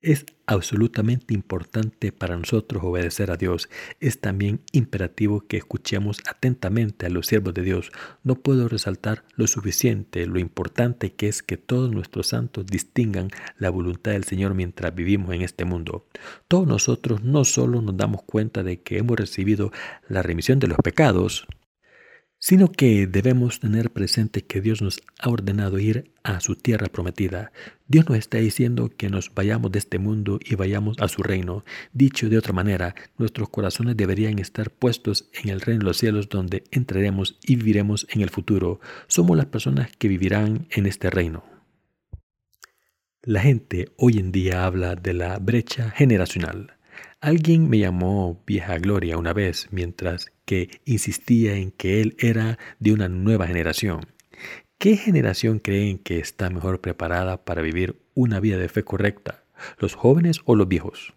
Es 0.00 0.26
absolutamente 0.46 1.34
importante 1.34 2.12
para 2.12 2.36
nosotros 2.36 2.84
obedecer 2.84 3.32
a 3.32 3.36
Dios. 3.36 3.68
Es 3.98 4.20
también 4.20 4.60
imperativo 4.70 5.40
que 5.40 5.56
escuchemos 5.56 6.20
atentamente 6.30 7.06
a 7.06 7.08
los 7.08 7.26
siervos 7.26 7.52
de 7.54 7.62
Dios. 7.62 7.90
No 8.22 8.36
puedo 8.36 8.68
resaltar 8.68 9.24
lo 9.34 9.48
suficiente, 9.48 10.24
lo 10.26 10.38
importante 10.38 11.14
que 11.14 11.26
es 11.26 11.42
que 11.42 11.56
todos 11.56 11.90
nuestros 11.90 12.28
santos 12.28 12.64
distingan 12.66 13.30
la 13.58 13.70
voluntad 13.70 14.12
del 14.12 14.22
Señor 14.22 14.54
mientras 14.54 14.94
vivimos 14.94 15.34
en 15.34 15.42
este 15.42 15.64
mundo. 15.64 16.06
Todos 16.46 16.68
nosotros 16.68 17.24
no 17.24 17.44
solo 17.44 17.82
nos 17.82 17.96
damos 17.96 18.22
cuenta 18.22 18.62
de 18.62 18.80
que 18.80 18.98
hemos 18.98 19.16
recibido 19.16 19.72
la 20.08 20.22
remisión 20.22 20.60
de 20.60 20.68
los 20.68 20.78
pecados, 20.78 21.48
sino 22.38 22.70
que 22.70 23.06
debemos 23.06 23.60
tener 23.60 23.90
presente 23.90 24.42
que 24.42 24.60
Dios 24.60 24.80
nos 24.80 25.00
ha 25.18 25.28
ordenado 25.28 25.78
ir 25.78 26.12
a 26.22 26.40
su 26.40 26.54
tierra 26.54 26.86
prometida. 26.86 27.52
Dios 27.88 28.08
nos 28.08 28.18
está 28.18 28.38
diciendo 28.38 28.90
que 28.96 29.10
nos 29.10 29.34
vayamos 29.34 29.72
de 29.72 29.80
este 29.80 29.98
mundo 29.98 30.38
y 30.44 30.54
vayamos 30.54 30.98
a 31.00 31.08
su 31.08 31.22
reino. 31.22 31.64
Dicho 31.92 32.28
de 32.28 32.38
otra 32.38 32.52
manera, 32.52 32.94
nuestros 33.16 33.48
corazones 33.48 33.96
deberían 33.96 34.38
estar 34.38 34.70
puestos 34.70 35.28
en 35.32 35.50
el 35.50 35.60
reino 35.60 35.80
de 35.80 35.86
los 35.86 35.98
cielos 35.98 36.28
donde 36.28 36.64
entraremos 36.70 37.38
y 37.42 37.56
viviremos 37.56 38.06
en 38.10 38.20
el 38.20 38.30
futuro. 38.30 38.80
Somos 39.08 39.36
las 39.36 39.46
personas 39.46 39.90
que 39.96 40.08
vivirán 40.08 40.68
en 40.70 40.86
este 40.86 41.10
reino. 41.10 41.44
La 43.22 43.40
gente 43.40 43.90
hoy 43.96 44.18
en 44.18 44.32
día 44.32 44.64
habla 44.64 44.94
de 44.94 45.12
la 45.12 45.38
brecha 45.38 45.90
generacional. 45.90 46.77
Alguien 47.20 47.68
me 47.68 47.78
llamó 47.78 48.40
vieja 48.46 48.78
gloria 48.78 49.18
una 49.18 49.32
vez 49.32 49.66
mientras 49.72 50.30
que 50.44 50.80
insistía 50.84 51.56
en 51.56 51.72
que 51.72 52.00
él 52.00 52.14
era 52.20 52.60
de 52.78 52.92
una 52.92 53.08
nueva 53.08 53.48
generación. 53.48 54.06
¿Qué 54.78 54.96
generación 54.96 55.58
creen 55.58 55.98
que 55.98 56.20
está 56.20 56.48
mejor 56.48 56.80
preparada 56.80 57.44
para 57.44 57.60
vivir 57.60 58.00
una 58.14 58.38
vida 58.38 58.56
de 58.56 58.68
fe 58.68 58.84
correcta? 58.84 59.42
¿Los 59.78 59.96
jóvenes 59.96 60.42
o 60.44 60.54
los 60.54 60.68
viejos? 60.68 61.12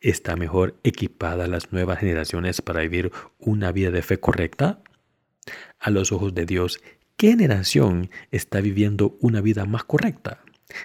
¿Está 0.00 0.34
mejor 0.34 0.80
equipada 0.82 1.46
las 1.46 1.72
nuevas 1.72 2.00
generaciones 2.00 2.60
para 2.60 2.80
vivir 2.80 3.12
una 3.38 3.70
vida 3.70 3.92
de 3.92 4.02
fe 4.02 4.18
correcta? 4.18 4.82
A 5.78 5.90
los 5.90 6.10
ojos 6.10 6.34
de 6.34 6.44
Dios, 6.44 6.80
¿qué 7.16 7.28
generación 7.30 8.10
está 8.32 8.60
viviendo 8.60 9.16
una 9.20 9.40
vida 9.40 9.64
más 9.64 9.84
correcta? 9.84 10.40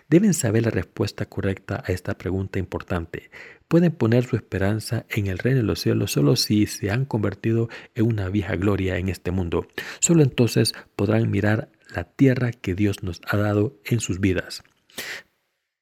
Deben 0.10 0.34
saber 0.34 0.63
la 0.63 0.71
respuesta 0.71 1.25
correcta 1.25 1.84
a 1.86 1.91
esta 1.91 2.17
pregunta 2.17 2.60
importante. 2.60 3.32
Pueden 3.67 3.91
poner 3.91 4.25
su 4.25 4.36
esperanza 4.36 5.06
en 5.10 5.28
el 5.28 5.38
reino 5.38 5.60
de 5.60 5.63
los 5.63 5.80
cielos 5.80 6.12
solo 6.12 6.36
si 6.36 6.65
se 6.65 6.91
han 6.91 7.06
convertido 7.06 7.69
en 7.95 8.08
una 8.08 8.30
vieja 8.30 8.56
gloria 8.56 8.97
en 8.97 9.10
este 9.10 9.32
mundo. 9.32 9.67
Solo 9.99 10.23
entonces 10.23 10.73
podrán 10.95 11.30
mirar 11.30 11.69
la 11.93 12.04
tierra 12.04 12.52
que 12.52 12.75
Dios 12.75 13.04
nos 13.04 13.21
ha 13.28 13.38
dado 13.38 13.75
en 13.86 13.99
sus 13.99 14.19
vidas. 14.19 14.63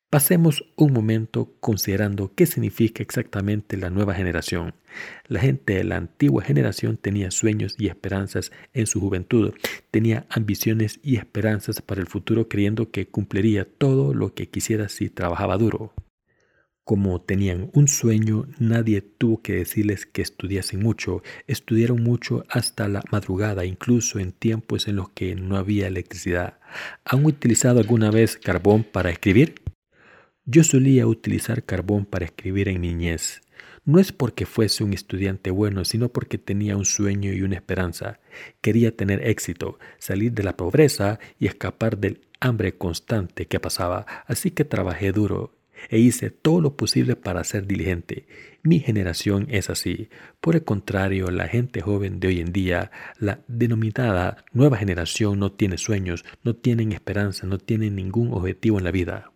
Pasemos 0.10 0.64
un 0.78 0.94
momento 0.94 1.54
considerando 1.60 2.32
qué 2.34 2.46
significa 2.46 3.04
exactamente 3.04 3.76
la 3.76 3.90
nueva 3.90 4.14
generación. 4.14 4.74
La 5.28 5.42
gente 5.42 5.74
de 5.74 5.84
la 5.84 5.98
antigua 5.98 6.42
generación 6.44 6.96
tenía 6.96 7.30
sueños 7.30 7.76
y 7.78 7.88
esperanzas 7.88 8.54
en 8.74 8.88
su 8.88 9.02
juventud, 9.02 9.54
tenía 9.92 10.26
ambiciones 10.30 11.02
y 11.04 11.18
esperanzas 11.18 11.82
para 11.82 12.00
el 12.00 12.08
futuro 12.08 12.48
creyendo 12.48 12.90
que 12.90 13.10
cumpliría 13.10 13.66
todo 13.66 14.14
lo 14.14 14.34
que 14.34 14.48
quisiera 14.48 14.88
si 14.88 15.10
trabajaba 15.10 15.58
duro. 15.58 15.92
Como 16.86 17.20
tenían 17.20 17.70
un 17.74 17.90
sueño, 17.90 18.48
nadie 18.60 19.02
tuvo 19.02 19.42
que 19.42 19.56
decirles 19.56 20.06
que 20.06 20.22
estudiasen 20.22 20.80
mucho. 20.82 21.22
Estudiaron 21.48 22.02
mucho 22.02 22.46
hasta 22.48 22.88
la 22.88 23.04
madrugada, 23.12 23.66
incluso 23.66 24.20
en 24.20 24.32
tiempos 24.32 24.88
en 24.88 24.96
los 24.96 25.10
que 25.10 25.36
no 25.36 25.58
había 25.58 25.88
electricidad. 25.88 26.60
¿Han 27.04 27.26
utilizado 27.26 27.82
alguna 27.82 28.10
vez 28.10 28.38
carbón 28.38 28.86
para 28.86 29.10
escribir? 29.10 29.67
Yo 30.50 30.64
solía 30.64 31.06
utilizar 31.08 31.64
carbón 31.64 32.06
para 32.06 32.24
escribir 32.24 32.70
en 32.70 32.80
niñez. 32.80 33.42
No 33.84 34.00
es 34.00 34.14
porque 34.14 34.46
fuese 34.46 34.86
un 34.86 34.94
estudiante 34.94 35.52
bueno, 35.52 35.84
sino 35.84 36.08
porque 36.08 36.38
tenía 36.38 36.78
un 36.78 36.86
sueño 36.86 37.34
y 37.34 37.42
una 37.42 37.56
esperanza. 37.56 38.22
Quería 38.62 38.96
tener 38.96 39.28
éxito, 39.28 39.78
salir 40.00 40.32
de 40.32 40.44
la 40.44 40.56
pobreza 40.56 41.20
y 41.38 41.48
escapar 41.48 41.98
del 41.98 42.22
hambre 42.40 42.78
constante 42.78 43.48
que 43.48 43.60
pasaba, 43.60 44.06
así 44.26 44.52
que 44.52 44.64
trabajé 44.64 45.12
duro 45.12 45.54
e 45.90 46.00
hice 46.00 46.32
todo 46.32 46.62
lo 46.62 46.78
posible 46.78 47.18
para 47.18 47.44
ser 47.44 47.68
diligente. 47.68 48.26
Mi 48.64 48.80
generación 48.80 49.48
es 49.50 49.70
así. 49.70 50.08
Por 50.40 50.56
el 50.56 50.64
contrario, 50.64 51.30
la 51.30 51.50
gente 51.50 51.82
joven 51.82 52.22
de 52.22 52.30
hoy 52.30 52.40
en 52.40 52.54
día, 52.54 52.90
la 53.20 53.42
denominada 53.50 54.46
nueva 54.54 54.78
generación, 54.78 55.40
no 55.40 55.52
tiene 55.52 55.78
sueños, 55.78 56.24
no 56.44 56.56
tienen 56.56 56.94
esperanza, 56.94 57.46
no 57.48 57.58
tienen 57.58 57.98
ningún 57.98 58.32
objetivo 58.32 58.78
en 58.78 58.86
la 58.86 58.92
vida. 58.92 59.34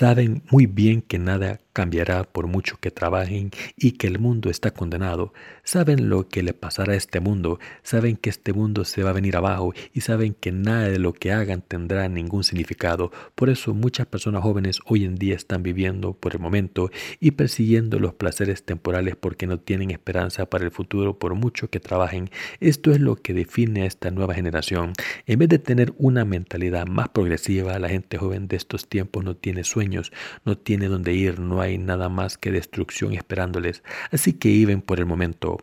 Saben 0.00 0.42
muy 0.50 0.64
bien 0.64 1.02
que 1.02 1.18
nada 1.18 1.60
cambiará 1.74 2.24
por 2.24 2.46
mucho 2.46 2.78
que 2.80 2.90
trabajen 2.90 3.50
y 3.76 3.92
que 3.98 4.06
el 4.06 4.18
mundo 4.18 4.48
está 4.48 4.70
condenado. 4.70 5.34
Saben 5.72 6.08
lo 6.08 6.26
que 6.26 6.42
le 6.42 6.52
pasará 6.52 6.94
a 6.94 6.96
este 6.96 7.20
mundo, 7.20 7.60
saben 7.84 8.16
que 8.16 8.28
este 8.28 8.52
mundo 8.52 8.84
se 8.84 9.04
va 9.04 9.10
a 9.10 9.12
venir 9.12 9.36
abajo 9.36 9.72
y 9.94 10.00
saben 10.00 10.34
que 10.34 10.50
nada 10.50 10.88
de 10.88 10.98
lo 10.98 11.12
que 11.12 11.30
hagan 11.30 11.62
tendrá 11.62 12.08
ningún 12.08 12.42
significado. 12.42 13.12
Por 13.36 13.50
eso 13.50 13.72
muchas 13.72 14.08
personas 14.08 14.42
jóvenes 14.42 14.80
hoy 14.86 15.04
en 15.04 15.14
día 15.14 15.36
están 15.36 15.62
viviendo 15.62 16.12
por 16.12 16.32
el 16.32 16.40
momento 16.40 16.90
y 17.20 17.30
persiguiendo 17.30 18.00
los 18.00 18.14
placeres 18.14 18.64
temporales 18.64 19.14
porque 19.14 19.46
no 19.46 19.60
tienen 19.60 19.92
esperanza 19.92 20.46
para 20.46 20.64
el 20.64 20.72
futuro 20.72 21.20
por 21.20 21.36
mucho 21.36 21.70
que 21.70 21.78
trabajen. 21.78 22.30
Esto 22.58 22.90
es 22.90 22.98
lo 22.98 23.14
que 23.14 23.32
define 23.32 23.82
a 23.82 23.86
esta 23.86 24.10
nueva 24.10 24.34
generación. 24.34 24.94
En 25.26 25.38
vez 25.38 25.50
de 25.50 25.60
tener 25.60 25.94
una 25.98 26.24
mentalidad 26.24 26.88
más 26.88 27.10
progresiva, 27.10 27.78
la 27.78 27.88
gente 27.88 28.18
joven 28.18 28.48
de 28.48 28.56
estos 28.56 28.88
tiempos 28.88 29.22
no 29.22 29.36
tiene 29.36 29.62
sueños 29.62 30.10
no 30.44 30.58
tiene 30.58 30.88
dónde 30.88 31.14
ir, 31.14 31.38
no 31.38 31.60
hay 31.60 31.78
nada 31.78 32.08
más 32.08 32.38
que 32.38 32.50
destrucción 32.50 33.12
esperándoles, 33.14 33.84
así 34.10 34.32
que 34.32 34.48
viven 34.48 34.82
por 34.82 34.98
el 34.98 35.06
momento. 35.06 35.59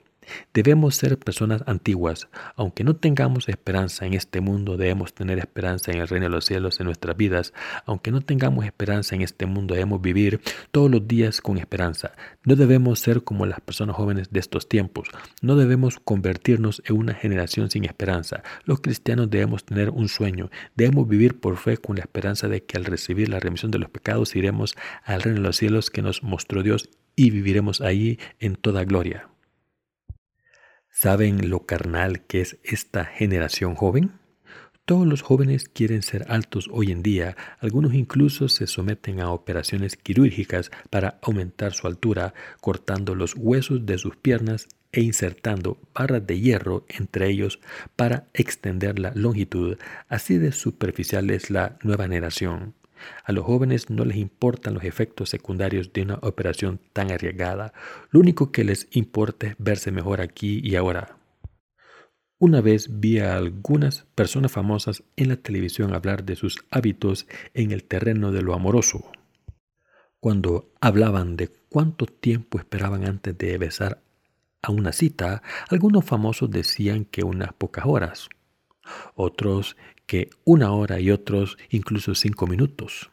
Debemos 0.54 0.96
ser 0.96 1.18
personas 1.18 1.64
antiguas. 1.68 2.28
Aunque 2.56 2.84
no 2.84 2.96
tengamos 2.96 3.50
esperanza 3.50 4.06
en 4.06 4.14
este 4.14 4.42
mundo, 4.42 4.78
debemos 4.78 5.14
tener 5.14 5.40
esperanza 5.40 5.92
en 5.92 6.00
el 6.00 6.08
reino 6.08 6.26
de 6.26 6.30
los 6.30 6.46
cielos 6.46 6.80
en 6.80 6.86
nuestras 6.86 7.16
vidas. 7.18 7.54
Aunque 7.86 8.12
no 8.12 8.22
tengamos 8.22 8.66
esperanza 8.66 9.16
en 9.16 9.22
este 9.22 9.46
mundo, 9.46 9.74
debemos 9.74 10.02
vivir 10.02 10.42
todos 10.72 10.90
los 10.90 11.08
días 11.08 11.42
con 11.42 11.58
esperanza. 11.58 12.14
No 12.44 12.56
debemos 12.56 13.00
ser 13.00 13.24
como 13.24 13.46
las 13.46 13.62
personas 13.62 13.96
jóvenes 13.96 14.30
de 14.32 14.40
estos 14.40 14.68
tiempos. 14.70 15.10
No 15.42 15.56
debemos 15.56 16.00
convertirnos 16.00 16.82
en 16.86 16.98
una 16.98 17.14
generación 17.14 17.70
sin 17.70 17.86
esperanza. 17.86 18.44
Los 18.66 18.82
cristianos 18.82 19.30
debemos 19.30 19.66
tener 19.66 19.90
un 19.90 20.08
sueño. 20.08 20.50
Debemos 20.76 21.08
vivir 21.08 21.40
por 21.40 21.58
fe 21.58 21.78
con 21.78 21.98
la 21.98 22.04
esperanza 22.04 22.48
de 22.48 22.64
que 22.64 22.78
al 22.78 22.86
recibir 22.86 23.30
la 23.30 23.40
remisión 23.40 23.72
de 23.72 23.80
los 23.80 23.90
pecados 23.90 24.36
iremos 24.36 24.76
al 25.04 25.22
reino 25.22 25.40
de 25.40 25.48
los 25.48 25.58
cielos 25.58 25.90
que 25.90 26.02
nos 26.02 26.24
mostró 26.24 26.64
Dios 26.64 26.90
y 27.16 27.32
viviremos 27.32 27.82
allí 27.82 28.20
en 28.40 28.56
toda 28.56 28.86
gloria. 28.86 29.30
¿Saben 31.00 31.52
lo 31.52 31.68
carnal 31.68 32.26
que 32.26 32.42
es 32.42 32.58
esta 32.64 33.06
generación 33.06 33.76
joven? 33.76 34.14
Todos 34.84 35.06
los 35.06 35.22
jóvenes 35.22 35.70
quieren 35.70 36.02
ser 36.02 36.26
altos 36.28 36.68
hoy 36.74 36.92
en 36.92 37.04
día, 37.04 37.38
algunos 37.60 37.94
incluso 37.94 38.50
se 38.50 38.66
someten 38.66 39.20
a 39.20 39.30
operaciones 39.30 39.96
quirúrgicas 39.96 40.72
para 40.90 41.20
aumentar 41.22 41.74
su 41.74 41.86
altura, 41.86 42.34
cortando 42.62 43.14
los 43.14 43.36
huesos 43.36 43.86
de 43.86 44.00
sus 44.00 44.16
piernas 44.16 44.70
e 44.92 45.02
insertando 45.02 45.80
barras 45.94 46.26
de 46.26 46.40
hierro 46.40 46.84
entre 46.90 47.30
ellos 47.30 47.60
para 47.96 48.26
extender 48.34 48.98
la 48.98 49.12
longitud. 49.14 49.78
Así 50.10 50.40
de 50.40 50.52
superficial 50.52 51.30
es 51.30 51.52
la 51.52 51.78
nueva 51.84 52.06
generación. 52.06 52.74
A 53.24 53.32
los 53.32 53.46
jóvenes 53.46 53.90
no 53.90 54.06
les 54.06 54.18
importan 54.18 54.74
los 54.74 54.84
efectos 54.84 55.30
secundarios 55.30 55.94
de 55.94 56.04
una 56.04 56.16
operación 56.16 56.80
tan 56.94 57.12
arriesgada. 57.12 57.74
Lo 58.12 58.20
único 58.20 58.52
que 58.52 58.64
les 58.64 58.88
importa 58.92 59.48
es 59.48 59.56
verse 59.58 59.92
mejor 59.92 60.22
aquí 60.22 60.62
y 60.64 60.76
ahora. 60.76 61.18
Una 62.40 62.62
vez 62.62 63.00
vi 63.00 63.18
a 63.18 63.36
algunas 63.36 64.06
personas 64.14 64.52
famosas 64.52 65.04
en 65.16 65.30
la 65.30 65.38
televisión 65.38 65.96
hablar 65.96 66.24
de 66.24 66.36
sus 66.36 66.64
hábitos 66.70 67.28
en 67.56 67.72
el 67.72 67.84
terreno 67.84 68.32
de 68.32 68.44
lo 68.44 68.54
amoroso. 68.54 69.12
Cuando 70.20 70.72
hablaban 70.80 71.36
de 71.36 71.50
cuánto 71.70 72.06
tiempo 72.06 72.60
esperaban 72.60 73.06
antes 73.06 73.36
de 73.38 73.58
besar 73.58 74.02
a 74.62 74.72
una 74.72 74.92
cita, 74.92 75.42
algunos 75.70 76.06
famosos 76.06 76.52
decían 76.52 77.06
que 77.06 77.24
unas 77.24 77.54
pocas 77.54 77.86
horas, 77.88 78.30
otros 79.16 79.76
que 80.08 80.30
una 80.46 80.72
hora 80.72 81.00
y 81.00 81.12
otros 81.12 81.58
incluso 81.70 82.16
cinco 82.16 82.48
minutos. 82.48 83.10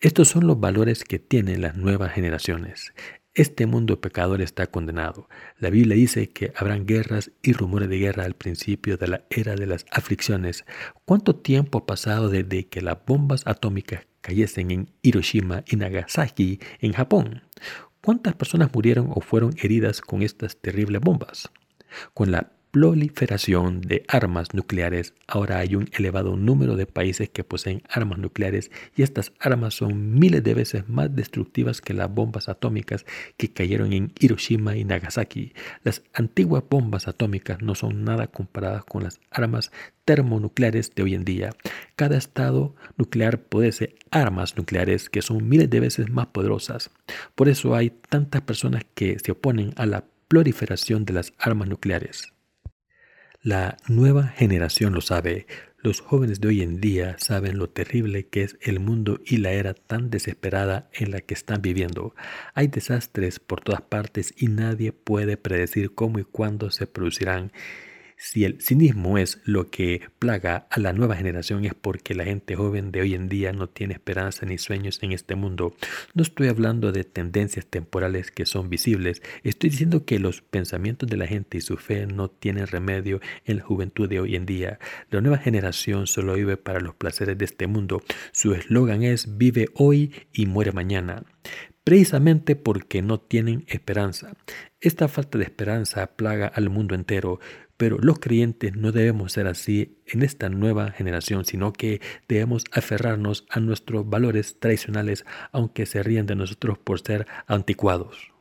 Estos 0.00 0.28
son 0.28 0.46
los 0.46 0.58
valores 0.58 1.04
que 1.04 1.18
tienen 1.18 1.60
las 1.60 1.76
nuevas 1.76 2.12
generaciones. 2.12 2.92
Este 3.34 3.66
mundo 3.66 4.00
pecador 4.00 4.40
está 4.40 4.66
condenado. 4.66 5.28
La 5.58 5.70
Biblia 5.70 5.94
dice 5.94 6.30
que 6.30 6.52
habrán 6.56 6.86
guerras 6.86 7.30
y 7.42 7.52
rumores 7.52 7.88
de 7.88 7.98
guerra 7.98 8.24
al 8.24 8.34
principio 8.34 8.96
de 8.96 9.06
la 9.06 9.24
era 9.30 9.54
de 9.54 9.66
las 9.66 9.86
aflicciones. 9.92 10.64
¿Cuánto 11.04 11.36
tiempo 11.36 11.78
ha 11.78 11.86
pasado 11.86 12.30
desde 12.30 12.66
que 12.66 12.80
las 12.80 12.98
bombas 13.06 13.46
atómicas 13.46 14.06
cayesen 14.22 14.72
en 14.72 14.90
Hiroshima 15.02 15.62
y 15.68 15.76
Nagasaki, 15.76 16.58
en 16.80 16.94
Japón? 16.94 17.42
¿Cuántas 18.02 18.34
personas 18.34 18.70
murieron 18.74 19.12
o 19.14 19.20
fueron 19.20 19.54
heridas 19.62 20.00
con 20.00 20.22
estas 20.22 20.56
terribles 20.56 21.00
bombas? 21.00 21.50
Con 22.14 22.32
la 22.32 22.50
proliferación 22.70 23.80
de 23.80 24.04
armas 24.08 24.52
nucleares, 24.52 25.14
ahora 25.26 25.58
hay 25.58 25.74
un 25.74 25.88
elevado 25.92 26.36
número 26.36 26.76
de 26.76 26.86
países 26.86 27.28
que 27.30 27.44
poseen 27.44 27.82
armas 27.88 28.18
nucleares 28.18 28.70
y 28.94 29.02
estas 29.02 29.32
armas 29.40 29.74
son 29.74 30.18
miles 30.18 30.44
de 30.44 30.54
veces 30.54 30.88
más 30.88 31.14
destructivas 31.14 31.80
que 31.80 31.94
las 31.94 32.12
bombas 32.12 32.48
atómicas 32.48 33.06
que 33.36 33.52
cayeron 33.52 33.92
en 33.92 34.12
Hiroshima 34.18 34.76
y 34.76 34.84
Nagasaki. 34.84 35.54
Las 35.82 36.02
antiguas 36.12 36.62
bombas 36.68 37.08
atómicas 37.08 37.62
no 37.62 37.74
son 37.74 38.04
nada 38.04 38.26
comparadas 38.26 38.84
con 38.84 39.04
las 39.04 39.20
armas 39.30 39.72
termonucleares 40.04 40.94
de 40.94 41.02
hoy 41.02 41.14
en 41.14 41.24
día. 41.24 41.50
Cada 41.96 42.16
estado 42.16 42.74
nuclear 42.96 43.40
posee 43.40 43.94
armas 44.10 44.56
nucleares 44.56 45.08
que 45.10 45.22
son 45.22 45.48
miles 45.48 45.70
de 45.70 45.80
veces 45.80 46.10
más 46.10 46.26
poderosas. 46.28 46.90
Por 47.34 47.48
eso 47.48 47.74
hay 47.74 47.90
tantas 47.90 48.42
personas 48.42 48.84
que 48.94 49.18
se 49.18 49.32
oponen 49.32 49.72
a 49.76 49.86
la 49.86 50.04
proliferación 50.28 51.04
de 51.04 51.14
las 51.14 51.32
armas 51.38 51.68
nucleares. 51.68 52.32
La 53.42 53.76
nueva 53.86 54.24
generación 54.24 54.94
lo 54.94 55.00
sabe. 55.00 55.46
Los 55.80 56.00
jóvenes 56.00 56.40
de 56.40 56.48
hoy 56.48 56.60
en 56.60 56.80
día 56.80 57.14
saben 57.20 57.56
lo 57.56 57.70
terrible 57.70 58.26
que 58.26 58.42
es 58.42 58.58
el 58.60 58.80
mundo 58.80 59.20
y 59.24 59.36
la 59.36 59.52
era 59.52 59.74
tan 59.74 60.10
desesperada 60.10 60.90
en 60.92 61.12
la 61.12 61.20
que 61.20 61.34
están 61.34 61.62
viviendo. 61.62 62.16
Hay 62.54 62.66
desastres 62.66 63.38
por 63.38 63.60
todas 63.60 63.82
partes 63.82 64.34
y 64.36 64.48
nadie 64.48 64.90
puede 64.90 65.36
predecir 65.36 65.94
cómo 65.94 66.18
y 66.18 66.24
cuándo 66.24 66.72
se 66.72 66.88
producirán. 66.88 67.52
Si 68.20 68.44
el 68.44 68.60
cinismo 68.60 69.16
es 69.16 69.40
lo 69.44 69.70
que 69.70 70.02
plaga 70.18 70.66
a 70.70 70.80
la 70.80 70.92
nueva 70.92 71.14
generación 71.14 71.64
es 71.64 71.72
porque 71.72 72.16
la 72.16 72.24
gente 72.24 72.56
joven 72.56 72.90
de 72.90 73.00
hoy 73.00 73.14
en 73.14 73.28
día 73.28 73.52
no 73.52 73.68
tiene 73.68 73.94
esperanza 73.94 74.44
ni 74.44 74.58
sueños 74.58 74.98
en 75.02 75.12
este 75.12 75.36
mundo. 75.36 75.76
No 76.14 76.24
estoy 76.24 76.48
hablando 76.48 76.90
de 76.90 77.04
tendencias 77.04 77.66
temporales 77.66 78.32
que 78.32 78.44
son 78.44 78.70
visibles, 78.70 79.22
estoy 79.44 79.70
diciendo 79.70 80.04
que 80.04 80.18
los 80.18 80.42
pensamientos 80.42 81.08
de 81.08 81.16
la 81.16 81.28
gente 81.28 81.58
y 81.58 81.60
su 81.60 81.76
fe 81.76 82.06
no 82.08 82.28
tienen 82.28 82.66
remedio 82.66 83.20
en 83.44 83.58
la 83.58 83.62
juventud 83.62 84.08
de 84.08 84.18
hoy 84.18 84.34
en 84.34 84.46
día. 84.46 84.80
La 85.10 85.20
nueva 85.20 85.38
generación 85.38 86.08
solo 86.08 86.34
vive 86.34 86.56
para 86.56 86.80
los 86.80 86.96
placeres 86.96 87.38
de 87.38 87.44
este 87.44 87.68
mundo. 87.68 88.02
Su 88.32 88.52
eslogan 88.52 89.04
es 89.04 89.38
vive 89.38 89.68
hoy 89.74 90.12
y 90.32 90.46
muere 90.46 90.72
mañana 90.72 91.22
precisamente 91.88 92.54
porque 92.54 93.00
no 93.00 93.18
tienen 93.18 93.64
esperanza. 93.66 94.34
Esta 94.78 95.08
falta 95.08 95.38
de 95.38 95.44
esperanza 95.44 96.06
plaga 96.06 96.46
al 96.46 96.68
mundo 96.68 96.94
entero. 96.94 97.40
Pero 97.78 97.96
los 97.98 98.18
creyentes 98.18 98.76
no 98.76 98.92
debemos 98.92 99.32
ser 99.32 99.46
así 99.46 100.02
en 100.04 100.22
esta 100.22 100.50
nueva 100.50 100.90
generación, 100.90 101.46
sino 101.46 101.72
que 101.72 102.02
debemos 102.28 102.64
aferrarnos 102.72 103.46
a 103.48 103.60
nuestros 103.60 104.06
valores 104.06 104.58
tradicionales, 104.60 105.24
aunque 105.52 105.86
se 105.86 106.02
rían 106.02 106.26
de 106.26 106.34
nosotros 106.34 106.76
por 106.76 107.00
ser 107.00 107.26
anticuados. 107.46 108.32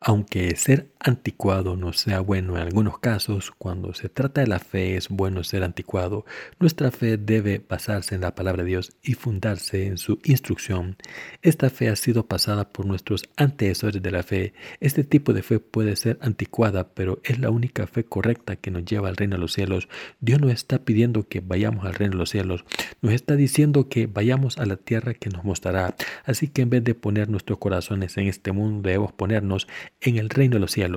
Aunque 0.00 0.56
ser 0.56 0.89
anticuado 1.00 1.76
no 1.76 1.92
sea 1.92 2.20
bueno 2.20 2.56
en 2.56 2.62
algunos 2.62 2.98
casos, 2.98 3.50
cuando 3.56 3.94
se 3.94 4.08
trata 4.08 4.42
de 4.42 4.46
la 4.46 4.58
fe 4.58 4.96
es 4.96 5.08
bueno 5.08 5.42
ser 5.44 5.64
anticuado. 5.64 6.24
Nuestra 6.58 6.90
fe 6.90 7.16
debe 7.16 7.64
basarse 7.66 8.14
en 8.14 8.20
la 8.20 8.34
palabra 8.34 8.62
de 8.62 8.68
Dios 8.68 8.92
y 9.02 9.14
fundarse 9.14 9.86
en 9.86 9.96
su 9.96 10.18
instrucción. 10.24 10.96
Esta 11.42 11.70
fe 11.70 11.88
ha 11.88 11.96
sido 11.96 12.26
pasada 12.26 12.68
por 12.68 12.84
nuestros 12.84 13.28
antecesores 13.36 14.02
de 14.02 14.10
la 14.10 14.22
fe. 14.22 14.52
Este 14.80 15.02
tipo 15.02 15.32
de 15.32 15.42
fe 15.42 15.58
puede 15.58 15.96
ser 15.96 16.18
anticuada, 16.20 16.88
pero 16.88 17.20
es 17.24 17.38
la 17.38 17.50
única 17.50 17.86
fe 17.86 18.04
correcta 18.04 18.56
que 18.56 18.70
nos 18.70 18.84
lleva 18.84 19.08
al 19.08 19.16
reino 19.16 19.36
de 19.36 19.40
los 19.40 19.54
cielos. 19.54 19.88
Dios 20.20 20.40
no 20.40 20.50
está 20.50 20.84
pidiendo 20.84 21.26
que 21.28 21.40
vayamos 21.40 21.86
al 21.86 21.94
reino 21.94 22.12
de 22.12 22.18
los 22.18 22.30
cielos, 22.30 22.64
nos 23.00 23.14
está 23.14 23.36
diciendo 23.36 23.88
que 23.88 24.06
vayamos 24.06 24.58
a 24.58 24.66
la 24.66 24.76
tierra 24.76 25.14
que 25.14 25.30
nos 25.30 25.44
mostrará. 25.44 25.96
Así 26.24 26.48
que 26.48 26.62
en 26.62 26.70
vez 26.70 26.84
de 26.84 26.94
poner 26.94 27.30
nuestros 27.30 27.58
corazones 27.58 28.18
en 28.18 28.26
este 28.26 28.52
mundo, 28.52 28.86
debemos 28.86 29.12
ponernos 29.12 29.66
en 30.00 30.18
el 30.18 30.28
reino 30.28 30.54
de 30.54 30.60
los 30.60 30.72
cielos. 30.72 30.89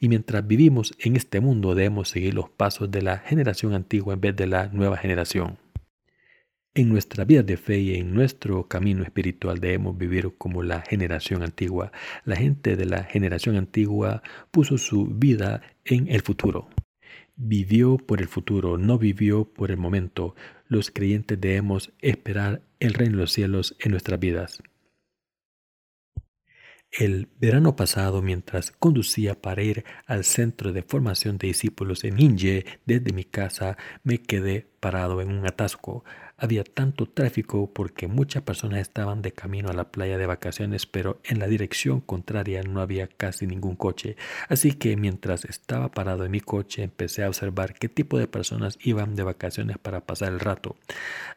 Y 0.00 0.08
mientras 0.08 0.46
vivimos 0.46 0.94
en 0.98 1.16
este 1.16 1.40
mundo 1.40 1.74
debemos 1.74 2.08
seguir 2.08 2.34
los 2.34 2.48
pasos 2.48 2.90
de 2.90 3.02
la 3.02 3.18
generación 3.18 3.74
antigua 3.74 4.14
en 4.14 4.20
vez 4.20 4.36
de 4.36 4.46
la 4.46 4.68
nueva 4.68 4.96
generación. 4.96 5.58
En 6.74 6.90
nuestra 6.90 7.24
vida 7.24 7.42
de 7.42 7.56
fe 7.56 7.78
y 7.78 7.94
en 7.94 8.12
nuestro 8.12 8.68
camino 8.68 9.02
espiritual 9.02 9.60
debemos 9.60 9.96
vivir 9.96 10.34
como 10.36 10.62
la 10.62 10.82
generación 10.82 11.42
antigua. 11.42 11.90
La 12.26 12.36
gente 12.36 12.76
de 12.76 12.84
la 12.84 13.04
generación 13.04 13.56
antigua 13.56 14.22
puso 14.50 14.76
su 14.76 15.06
vida 15.06 15.62
en 15.86 16.08
el 16.08 16.20
futuro. 16.20 16.68
Vivió 17.34 17.96
por 17.96 18.20
el 18.20 18.28
futuro, 18.28 18.76
no 18.76 18.98
vivió 18.98 19.46
por 19.46 19.70
el 19.70 19.78
momento. 19.78 20.34
Los 20.68 20.90
creyentes 20.90 21.40
debemos 21.40 21.92
esperar 22.00 22.60
el 22.78 22.92
reino 22.92 23.16
de 23.16 23.22
los 23.22 23.32
cielos 23.32 23.74
en 23.80 23.92
nuestras 23.92 24.20
vidas. 24.20 24.62
El 26.98 27.28
verano 27.38 27.76
pasado, 27.76 28.22
mientras 28.22 28.70
conducía 28.70 29.34
para 29.34 29.62
ir 29.62 29.84
al 30.06 30.24
centro 30.24 30.72
de 30.72 30.82
formación 30.82 31.36
de 31.36 31.48
discípulos 31.48 32.04
en 32.04 32.18
Inge, 32.18 32.64
desde 32.86 33.12
mi 33.12 33.24
casa 33.24 33.76
me 34.02 34.22
quedé 34.22 34.66
parado 34.80 35.20
en 35.20 35.30
un 35.30 35.46
atasco. 35.46 36.04
Había 36.38 36.64
tanto 36.64 37.06
tráfico 37.06 37.72
porque 37.72 38.08
muchas 38.08 38.42
personas 38.42 38.80
estaban 38.80 39.22
de 39.22 39.32
camino 39.32 39.70
a 39.70 39.72
la 39.72 39.90
playa 39.90 40.18
de 40.18 40.26
vacaciones, 40.26 40.84
pero 40.84 41.18
en 41.24 41.38
la 41.38 41.46
dirección 41.46 42.02
contraria 42.02 42.62
no 42.62 42.82
había 42.82 43.08
casi 43.08 43.46
ningún 43.46 43.74
coche. 43.74 44.16
Así 44.50 44.72
que 44.72 44.96
mientras 44.96 45.46
estaba 45.46 45.90
parado 45.90 46.26
en 46.26 46.32
mi 46.32 46.40
coche 46.40 46.82
empecé 46.82 47.24
a 47.24 47.28
observar 47.28 47.72
qué 47.74 47.88
tipo 47.88 48.18
de 48.18 48.28
personas 48.28 48.78
iban 48.82 49.14
de 49.14 49.22
vacaciones 49.22 49.78
para 49.78 50.02
pasar 50.04 50.30
el 50.30 50.40
rato. 50.40 50.76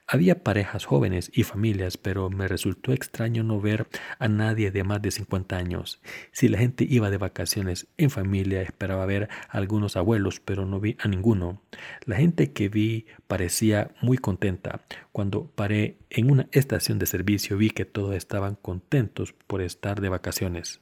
Había 0.05 0.43
parejas 0.43 0.83
jóvenes 0.83 1.31
y 1.33 1.43
familias, 1.43 1.95
pero 1.95 2.29
me 2.29 2.49
resultó 2.49 2.91
extraño 2.91 3.43
no 3.43 3.61
ver 3.61 3.87
a 4.17 4.27
nadie 4.27 4.71
de 4.71 4.83
más 4.83 5.01
de 5.01 5.11
50 5.11 5.55
años. 5.55 6.01
Si 6.31 6.49
la 6.49 6.57
gente 6.57 6.85
iba 6.89 7.09
de 7.09 7.17
vacaciones 7.17 7.87
en 7.97 8.09
familia, 8.09 8.61
esperaba 8.61 9.05
ver 9.05 9.29
a 9.47 9.57
algunos 9.57 9.95
abuelos, 9.95 10.41
pero 10.41 10.65
no 10.65 10.79
vi 10.79 10.97
a 10.99 11.07
ninguno. 11.07 11.61
La 12.05 12.17
gente 12.17 12.51
que 12.51 12.67
vi 12.67 13.05
parecía 13.29 13.91
muy 14.01 14.17
contenta. 14.17 14.81
Cuando 15.11 15.51
paré 15.51 15.99
en 16.09 16.31
una 16.31 16.47
estación 16.51 16.97
de 16.97 17.05
servicio 17.05 17.57
vi 17.57 17.69
que 17.69 17.85
todos 17.85 18.15
estaban 18.15 18.55
contentos 18.55 19.33
por 19.45 19.61
estar 19.61 20.01
de 20.01 20.09
vacaciones. 20.09 20.79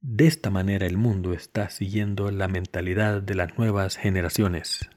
De 0.00 0.26
esta 0.26 0.50
manera 0.50 0.84
el 0.84 0.98
mundo 0.98 1.32
está 1.32 1.70
siguiendo 1.70 2.32
la 2.32 2.48
mentalidad 2.48 3.22
de 3.22 3.36
las 3.36 3.56
nuevas 3.56 3.96
generaciones. 3.96 4.90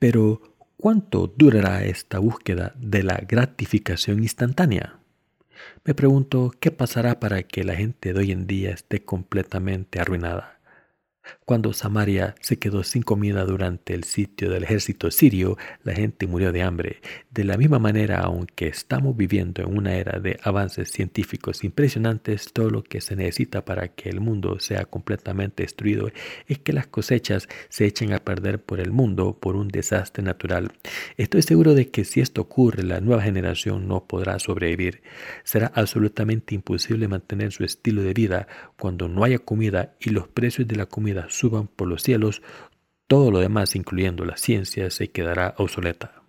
Pero, 0.00 0.56
¿cuánto 0.76 1.28
durará 1.28 1.84
esta 1.84 2.18
búsqueda 2.18 2.74
de 2.76 3.04
la 3.04 3.16
gratificación 3.26 4.18
instantánea? 4.18 4.98
Me 5.84 5.94
pregunto 5.94 6.50
qué 6.58 6.72
pasará 6.72 7.20
para 7.20 7.44
que 7.44 7.62
la 7.62 7.76
gente 7.76 8.12
de 8.12 8.18
hoy 8.18 8.32
en 8.32 8.48
día 8.48 8.70
esté 8.70 9.04
completamente 9.04 10.00
arruinada. 10.00 10.53
Cuando 11.44 11.72
Samaria 11.72 12.34
se 12.40 12.58
quedó 12.58 12.84
sin 12.84 13.02
comida 13.02 13.44
durante 13.44 13.94
el 13.94 14.04
sitio 14.04 14.50
del 14.50 14.64
ejército 14.64 15.10
sirio, 15.10 15.58
la 15.82 15.94
gente 15.94 16.26
murió 16.26 16.52
de 16.52 16.62
hambre. 16.62 17.00
De 17.30 17.44
la 17.44 17.56
misma 17.56 17.78
manera, 17.78 18.20
aunque 18.20 18.68
estamos 18.68 19.16
viviendo 19.16 19.62
en 19.62 19.76
una 19.76 19.94
era 19.94 20.20
de 20.20 20.38
avances 20.42 20.90
científicos 20.90 21.64
impresionantes, 21.64 22.52
todo 22.52 22.70
lo 22.70 22.82
que 22.82 23.00
se 23.00 23.16
necesita 23.16 23.64
para 23.64 23.88
que 23.88 24.08
el 24.08 24.20
mundo 24.20 24.58
sea 24.60 24.84
completamente 24.86 25.62
destruido 25.62 26.10
es 26.46 26.58
que 26.58 26.72
las 26.72 26.86
cosechas 26.86 27.48
se 27.68 27.86
echen 27.86 28.12
a 28.12 28.20
perder 28.20 28.62
por 28.62 28.80
el 28.80 28.90
mundo 28.90 29.38
por 29.38 29.56
un 29.56 29.68
desastre 29.68 30.22
natural. 30.22 30.72
Estoy 31.16 31.42
seguro 31.42 31.74
de 31.74 31.90
que 31.90 32.04
si 32.04 32.20
esto 32.20 32.42
ocurre, 32.42 32.82
la 32.82 33.00
nueva 33.00 33.22
generación 33.22 33.86
no 33.88 34.06
podrá 34.06 34.38
sobrevivir. 34.38 35.02
Será 35.44 35.70
absolutamente 35.74 36.54
imposible 36.54 37.08
mantener 37.08 37.52
su 37.52 37.64
estilo 37.64 38.02
de 38.02 38.14
vida 38.14 38.48
cuando 38.78 39.08
no 39.08 39.24
haya 39.24 39.38
comida 39.38 39.94
y 40.00 40.10
los 40.10 40.28
precios 40.28 40.66
de 40.66 40.76
la 40.76 40.86
comida 40.86 41.13
suban 41.28 41.68
por 41.68 41.88
los 41.88 42.02
cielos, 42.02 42.42
todo 43.06 43.30
lo 43.30 43.40
demás, 43.40 43.76
incluyendo 43.76 44.24
la 44.24 44.36
ciencia, 44.36 44.90
se 44.90 45.10
quedará 45.10 45.54
obsoleta. 45.58 46.24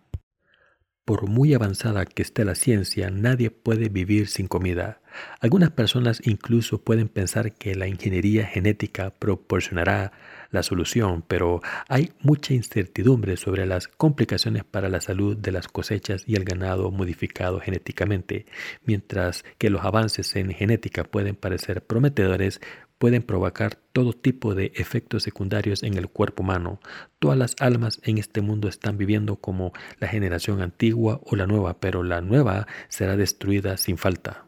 Por 1.06 1.30
muy 1.30 1.54
avanzada 1.54 2.04
que 2.08 2.24
esté 2.24 2.46
la 2.46 2.56
ciencia, 2.56 3.12
nadie 3.12 3.52
puede 3.52 3.90
vivir 3.90 4.28
sin 4.28 4.48
comida. 4.48 5.02
Algunas 5.40 5.70
personas 5.70 6.20
incluso 6.26 6.84
pueden 6.84 7.10
pensar 7.10 7.54
que 7.54 7.76
la 7.76 7.88
ingeniería 7.88 8.48
genética 8.48 9.12
proporcionará 9.12 10.14
la 10.50 10.64
solución, 10.64 11.24
pero 11.28 11.62
hay 11.88 12.12
mucha 12.22 12.56
incertidumbre 12.56 13.38
sobre 13.38 13.68
las 13.68 13.88
complicaciones 13.88 14.64
para 14.64 14.90
la 14.90 15.00
salud 15.00 15.38
de 15.38 15.52
las 15.52 15.68
cosechas 15.68 16.24
y 16.26 16.38
el 16.38 16.44
ganado 16.44 16.90
modificado 16.90 17.60
genéticamente. 17.60 18.48
Mientras 18.84 19.46
que 19.60 19.70
los 19.70 19.86
avances 19.86 20.36
en 20.36 20.52
genética 20.54 21.04
pueden 21.04 21.36
parecer 21.36 21.86
prometedores, 21.86 22.62
pueden 22.98 23.24
provocar 23.24 23.76
todo 23.76 24.14
tipo 24.14 24.56
de 24.56 24.72
efectos 24.76 25.24
secundarios 25.24 25.84
en 25.84 25.96
el 25.98 26.08
cuerpo 26.10 26.44
humano. 26.44 26.80
Todas 27.20 27.38
las 27.38 27.56
almas 27.60 28.00
en 28.04 28.18
este 28.18 28.42
mundo 28.42 28.68
están 28.68 28.98
viviendo 28.98 29.38
como 29.38 29.74
la 30.00 30.08
generación 30.08 30.62
antigua 30.62 31.22
o 31.26 31.36
la 31.36 31.48
nueva, 31.48 31.80
pero 31.80 32.04
la 32.04 32.22
nueva 32.22 32.68
será 32.88 33.18
destruida 33.18 33.78
sin 33.78 33.98
falta. 33.98 34.46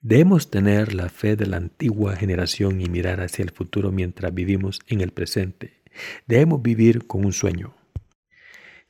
Debemos 0.00 0.50
tener 0.50 0.94
la 0.94 1.08
fe 1.08 1.34
de 1.34 1.46
la 1.46 1.56
antigua 1.56 2.14
generación 2.14 2.80
y 2.80 2.88
mirar 2.88 3.20
hacia 3.20 3.42
el 3.42 3.50
futuro 3.50 3.90
mientras 3.90 4.32
vivimos 4.32 4.80
en 4.86 5.00
el 5.00 5.10
presente. 5.10 5.82
Debemos 6.26 6.62
vivir 6.62 7.06
con 7.06 7.24
un 7.24 7.32
sueño. 7.32 7.77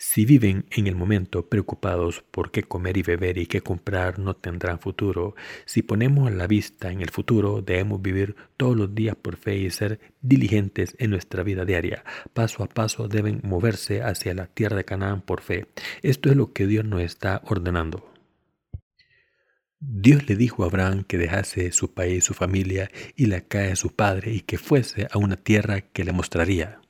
Si 0.00 0.24
viven 0.24 0.64
en 0.70 0.86
el 0.86 0.94
momento 0.94 1.48
preocupados 1.48 2.22
por 2.30 2.52
qué 2.52 2.62
comer 2.62 2.96
y 2.96 3.02
beber 3.02 3.36
y 3.36 3.46
qué 3.46 3.62
comprar, 3.62 4.20
no 4.20 4.36
tendrán 4.36 4.78
futuro. 4.78 5.34
Si 5.64 5.82
ponemos 5.82 6.32
la 6.32 6.46
vista 6.46 6.92
en 6.92 7.00
el 7.00 7.10
futuro, 7.10 7.62
debemos 7.62 8.00
vivir 8.00 8.36
todos 8.56 8.76
los 8.76 8.94
días 8.94 9.16
por 9.16 9.36
fe 9.36 9.56
y 9.56 9.70
ser 9.70 9.98
diligentes 10.20 10.94
en 11.00 11.10
nuestra 11.10 11.42
vida 11.42 11.64
diaria. 11.64 12.04
Paso 12.32 12.62
a 12.62 12.68
paso 12.68 13.08
deben 13.08 13.40
moverse 13.42 14.00
hacia 14.02 14.34
la 14.34 14.46
tierra 14.46 14.76
de 14.76 14.84
Canaán 14.84 15.20
por 15.20 15.40
fe. 15.40 15.66
Esto 16.02 16.30
es 16.30 16.36
lo 16.36 16.52
que 16.52 16.68
Dios 16.68 16.84
nos 16.84 17.02
está 17.02 17.42
ordenando. 17.46 18.08
Dios 19.80 20.28
le 20.28 20.36
dijo 20.36 20.62
a 20.62 20.66
Abraham 20.66 21.02
que 21.02 21.18
dejase 21.18 21.72
su 21.72 21.92
país, 21.92 22.22
su 22.22 22.34
familia 22.34 22.88
y 23.16 23.26
la 23.26 23.40
casa 23.40 23.70
de 23.70 23.76
su 23.76 23.90
padre 23.96 24.32
y 24.32 24.42
que 24.42 24.58
fuese 24.58 25.08
a 25.10 25.18
una 25.18 25.36
tierra 25.36 25.80
que 25.80 26.04
le 26.04 26.12
mostraría. 26.12 26.80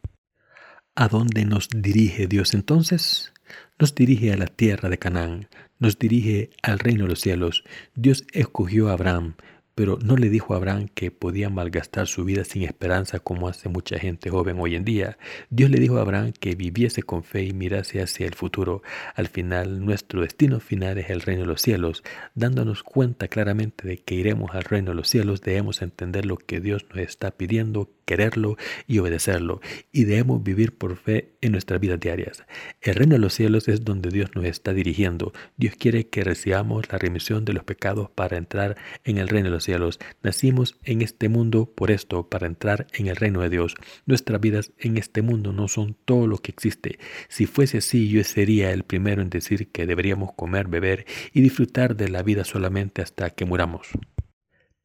¿A 1.00 1.06
dónde 1.06 1.44
nos 1.44 1.68
dirige 1.68 2.26
Dios 2.26 2.54
entonces? 2.54 3.32
Nos 3.78 3.94
dirige 3.94 4.32
a 4.32 4.36
la 4.36 4.48
tierra 4.48 4.88
de 4.88 4.98
Canaán, 4.98 5.46
nos 5.78 5.96
dirige 5.96 6.50
al 6.60 6.80
reino 6.80 7.04
de 7.04 7.10
los 7.10 7.20
cielos. 7.20 7.62
Dios 7.94 8.24
escogió 8.32 8.88
a 8.88 8.94
Abraham, 8.94 9.36
pero 9.76 9.96
no 10.02 10.16
le 10.16 10.28
dijo 10.28 10.54
a 10.54 10.56
Abraham 10.56 10.88
que 10.92 11.12
podía 11.12 11.50
malgastar 11.50 12.08
su 12.08 12.24
vida 12.24 12.42
sin 12.42 12.64
esperanza 12.64 13.20
como 13.20 13.46
hace 13.46 13.68
mucha 13.68 13.96
gente 14.00 14.28
joven 14.28 14.56
hoy 14.58 14.74
en 14.74 14.84
día. 14.84 15.18
Dios 15.50 15.70
le 15.70 15.78
dijo 15.78 15.98
a 15.98 16.00
Abraham 16.00 16.32
que 16.32 16.56
viviese 16.56 17.04
con 17.04 17.22
fe 17.22 17.44
y 17.44 17.52
mirase 17.52 18.02
hacia 18.02 18.26
el 18.26 18.34
futuro. 18.34 18.82
Al 19.14 19.28
final, 19.28 19.84
nuestro 19.84 20.22
destino 20.22 20.58
final 20.58 20.98
es 20.98 21.10
el 21.10 21.20
reino 21.20 21.42
de 21.42 21.46
los 21.46 21.62
cielos. 21.62 22.02
Dándonos 22.34 22.82
cuenta 22.82 23.28
claramente 23.28 23.86
de 23.86 23.98
que 23.98 24.16
iremos 24.16 24.50
al 24.52 24.64
reino 24.64 24.90
de 24.90 24.96
los 24.96 25.08
cielos, 25.08 25.42
debemos 25.42 25.80
entender 25.80 26.26
lo 26.26 26.38
que 26.38 26.58
Dios 26.58 26.86
nos 26.90 26.98
está 26.98 27.30
pidiendo, 27.30 27.88
quererlo 28.08 28.56
y 28.86 28.98
obedecerlo. 29.00 29.60
Y 29.92 30.04
debemos 30.04 30.42
vivir 30.42 30.78
por 30.78 30.96
fe 30.96 31.34
en 31.42 31.52
nuestras 31.52 31.78
vidas 31.78 32.00
diarias. 32.00 32.42
El 32.80 32.94
reino 32.94 33.12
de 33.16 33.18
los 33.18 33.34
cielos 33.34 33.68
es 33.68 33.84
donde 33.84 34.08
Dios 34.08 34.30
nos 34.34 34.46
está 34.46 34.72
dirigiendo. 34.72 35.34
Dios 35.58 35.74
quiere 35.78 36.08
que 36.08 36.24
recibamos 36.24 36.90
la 36.90 36.96
remisión 36.96 37.44
de 37.44 37.52
los 37.52 37.64
pecados 37.64 38.08
para 38.10 38.38
entrar 38.38 38.78
en 39.04 39.18
el 39.18 39.28
reino 39.28 39.48
de 39.48 39.54
los 39.54 39.64
cielos. 39.64 39.98
Nacimos 40.22 40.78
en 40.84 41.02
este 41.02 41.28
mundo 41.28 41.70
por 41.70 41.90
esto, 41.90 42.30
para 42.30 42.46
entrar 42.46 42.86
en 42.94 43.08
el 43.08 43.16
reino 43.16 43.42
de 43.42 43.50
Dios. 43.50 43.74
Nuestras 44.06 44.40
vidas 44.40 44.72
en 44.78 44.96
este 44.96 45.20
mundo 45.20 45.52
no 45.52 45.68
son 45.68 45.94
todo 46.06 46.26
lo 46.26 46.38
que 46.38 46.50
existe. 46.50 46.98
Si 47.28 47.44
fuese 47.44 47.78
así, 47.78 48.08
yo 48.08 48.24
sería 48.24 48.72
el 48.72 48.84
primero 48.84 49.20
en 49.20 49.28
decir 49.28 49.70
que 49.70 49.86
deberíamos 49.86 50.32
comer, 50.32 50.66
beber 50.68 51.04
y 51.34 51.42
disfrutar 51.42 51.94
de 51.94 52.08
la 52.08 52.22
vida 52.22 52.44
solamente 52.44 53.02
hasta 53.02 53.28
que 53.30 53.44
muramos. 53.44 53.88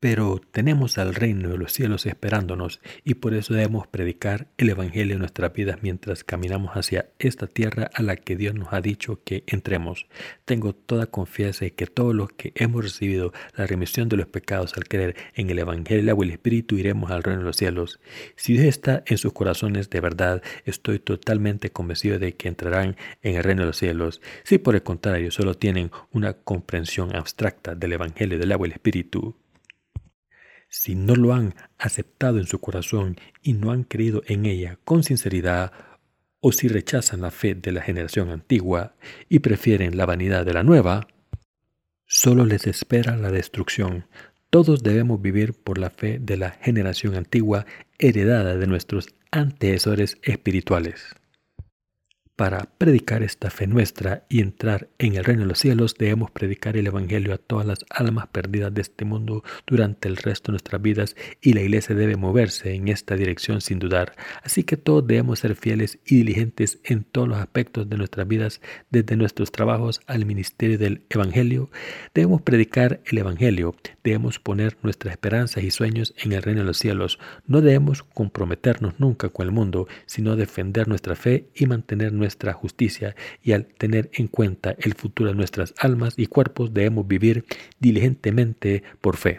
Pero 0.03 0.41
tenemos 0.51 0.97
al 0.97 1.15
reino 1.15 1.47
de 1.47 1.57
los 1.57 1.71
cielos 1.71 2.05
esperándonos 2.05 2.81
y 3.05 3.13
por 3.13 3.33
eso 3.33 3.53
debemos 3.53 3.87
predicar 3.87 4.47
el 4.57 4.69
Evangelio 4.69 5.13
en 5.13 5.19
nuestras 5.19 5.53
vidas 5.53 5.77
mientras 5.81 6.25
caminamos 6.25 6.71
hacia 6.71 7.07
esta 7.19 7.47
tierra 7.47 7.89
a 7.93 8.01
la 8.01 8.17
que 8.17 8.35
Dios 8.35 8.53
nos 8.53 8.73
ha 8.73 8.81
dicho 8.81 9.21
que 9.23 9.45
entremos. 9.47 10.07
Tengo 10.43 10.75
toda 10.75 11.05
confianza 11.05 11.63
en 11.63 11.71
que 11.71 11.87
todos 11.87 12.13
los 12.13 12.33
que 12.33 12.51
hemos 12.55 12.83
recibido 12.83 13.31
la 13.55 13.65
remisión 13.65 14.09
de 14.09 14.17
los 14.17 14.27
pecados 14.27 14.75
al 14.75 14.89
creer 14.89 15.15
en 15.35 15.49
el 15.49 15.59
Evangelio 15.59 16.17
y 16.19 16.21
el 16.21 16.31
Espíritu 16.31 16.75
iremos 16.75 17.09
al 17.09 17.23
reino 17.23 17.39
de 17.39 17.45
los 17.45 17.55
cielos. 17.55 18.01
Si 18.35 18.51
Dios 18.51 18.65
está 18.65 19.03
en 19.05 19.17
sus 19.17 19.31
corazones 19.31 19.89
de 19.89 20.01
verdad, 20.01 20.43
estoy 20.65 20.99
totalmente 20.99 21.69
convencido 21.69 22.19
de 22.19 22.35
que 22.35 22.49
entrarán 22.49 22.97
en 23.21 23.37
el 23.37 23.43
reino 23.45 23.61
de 23.61 23.67
los 23.67 23.77
cielos. 23.77 24.21
Si 24.43 24.57
por 24.57 24.75
el 24.75 24.83
contrario 24.83 25.31
solo 25.31 25.53
tienen 25.53 25.91
una 26.11 26.33
comprensión 26.33 27.15
abstracta 27.15 27.73
del 27.73 27.93
Evangelio 27.93 28.37
del 28.37 28.51
agua 28.51 28.67
y 28.67 28.71
el 28.71 28.75
Espíritu, 28.75 29.37
si 30.73 30.95
no 30.95 31.15
lo 31.15 31.35
han 31.35 31.53
aceptado 31.77 32.39
en 32.39 32.47
su 32.47 32.57
corazón 32.57 33.17
y 33.43 33.53
no 33.53 33.69
han 33.69 33.83
creído 33.83 34.23
en 34.25 34.47
ella 34.47 34.79
con 34.83 35.03
sinceridad, 35.03 35.71
o 36.39 36.51
si 36.51 36.67
rechazan 36.67 37.21
la 37.21 37.29
fe 37.29 37.53
de 37.53 37.71
la 37.71 37.83
generación 37.83 38.31
antigua 38.31 38.95
y 39.29 39.39
prefieren 39.39 39.97
la 39.97 40.07
vanidad 40.07 40.47
de 40.47 40.53
la 40.53 40.63
nueva, 40.63 41.07
solo 42.07 42.43
les 42.43 42.65
espera 42.65 43.15
la 43.15 43.29
destrucción. 43.29 44.07
Todos 44.49 44.81
debemos 44.81 45.21
vivir 45.21 45.53
por 45.53 45.77
la 45.77 45.91
fe 45.91 46.17
de 46.19 46.37
la 46.37 46.49
generación 46.49 47.13
antigua 47.13 47.67
heredada 47.99 48.57
de 48.57 48.65
nuestros 48.65 49.13
antecesores 49.29 50.17
espirituales. 50.23 51.15
Para 52.43 52.65
predicar 52.77 53.23
esta 53.23 53.49
fe 53.49 53.67
nuestra 53.67 54.25
y 54.27 54.41
entrar 54.41 54.89
en 54.97 55.15
el 55.15 55.23
reino 55.23 55.43
de 55.43 55.47
los 55.47 55.59
cielos, 55.59 55.95
debemos 55.97 56.29
predicar 56.29 56.75
el 56.75 56.87
Evangelio 56.87 57.33
a 57.33 57.37
todas 57.37 57.65
las 57.65 57.85
almas 57.89 58.27
perdidas 58.27 58.73
de 58.73 58.81
este 58.81 59.05
mundo 59.05 59.45
durante 59.65 60.09
el 60.09 60.17
resto 60.17 60.51
de 60.51 60.55
nuestras 60.55 60.81
vidas 60.81 61.15
y 61.39 61.53
la 61.53 61.61
iglesia 61.61 61.95
debe 61.95 62.17
moverse 62.17 62.73
en 62.73 62.89
esta 62.89 63.15
dirección 63.15 63.61
sin 63.61 63.79
dudar. 63.79 64.17
Así 64.43 64.65
que 64.65 64.75
todos 64.75 65.07
debemos 65.07 65.39
ser 65.39 65.55
fieles 65.55 65.99
y 66.05 66.17
diligentes 66.17 66.79
en 66.83 67.05
todos 67.05 67.29
los 67.29 67.37
aspectos 67.37 67.89
de 67.89 67.95
nuestras 67.95 68.27
vidas, 68.27 68.59
desde 68.89 69.15
nuestros 69.15 69.53
trabajos 69.53 70.01
al 70.05 70.25
ministerio 70.25 70.77
del 70.77 71.05
Evangelio. 71.09 71.71
Debemos 72.13 72.41
predicar 72.41 72.99
el 73.05 73.19
Evangelio, 73.19 73.73
debemos 74.03 74.39
poner 74.39 74.75
nuestras 74.83 75.13
esperanzas 75.13 75.63
y 75.63 75.71
sueños 75.71 76.13
en 76.17 76.33
el 76.33 76.43
reino 76.43 76.59
de 76.59 76.67
los 76.67 76.77
cielos. 76.77 77.19
No 77.47 77.61
debemos 77.61 78.03
comprometernos 78.03 78.95
nunca 78.99 79.29
con 79.29 79.45
el 79.45 79.53
mundo, 79.53 79.87
sino 80.07 80.35
defender 80.35 80.89
nuestra 80.89 81.15
fe 81.15 81.47
y 81.55 81.67
mantener 81.67 82.11
nuestra 82.33 82.53
justicia 82.53 83.15
y 83.43 83.51
al 83.51 83.65
tener 83.65 84.09
en 84.13 84.27
cuenta 84.27 84.75
el 84.79 84.95
futuro 84.95 85.29
de 85.29 85.35
nuestras 85.35 85.75
almas 85.77 86.15
y 86.17 86.25
cuerpos 86.25 86.73
debemos 86.73 87.07
vivir 87.07 87.45
diligentemente 87.79 88.81
por 89.01 89.17
fe. 89.17 89.37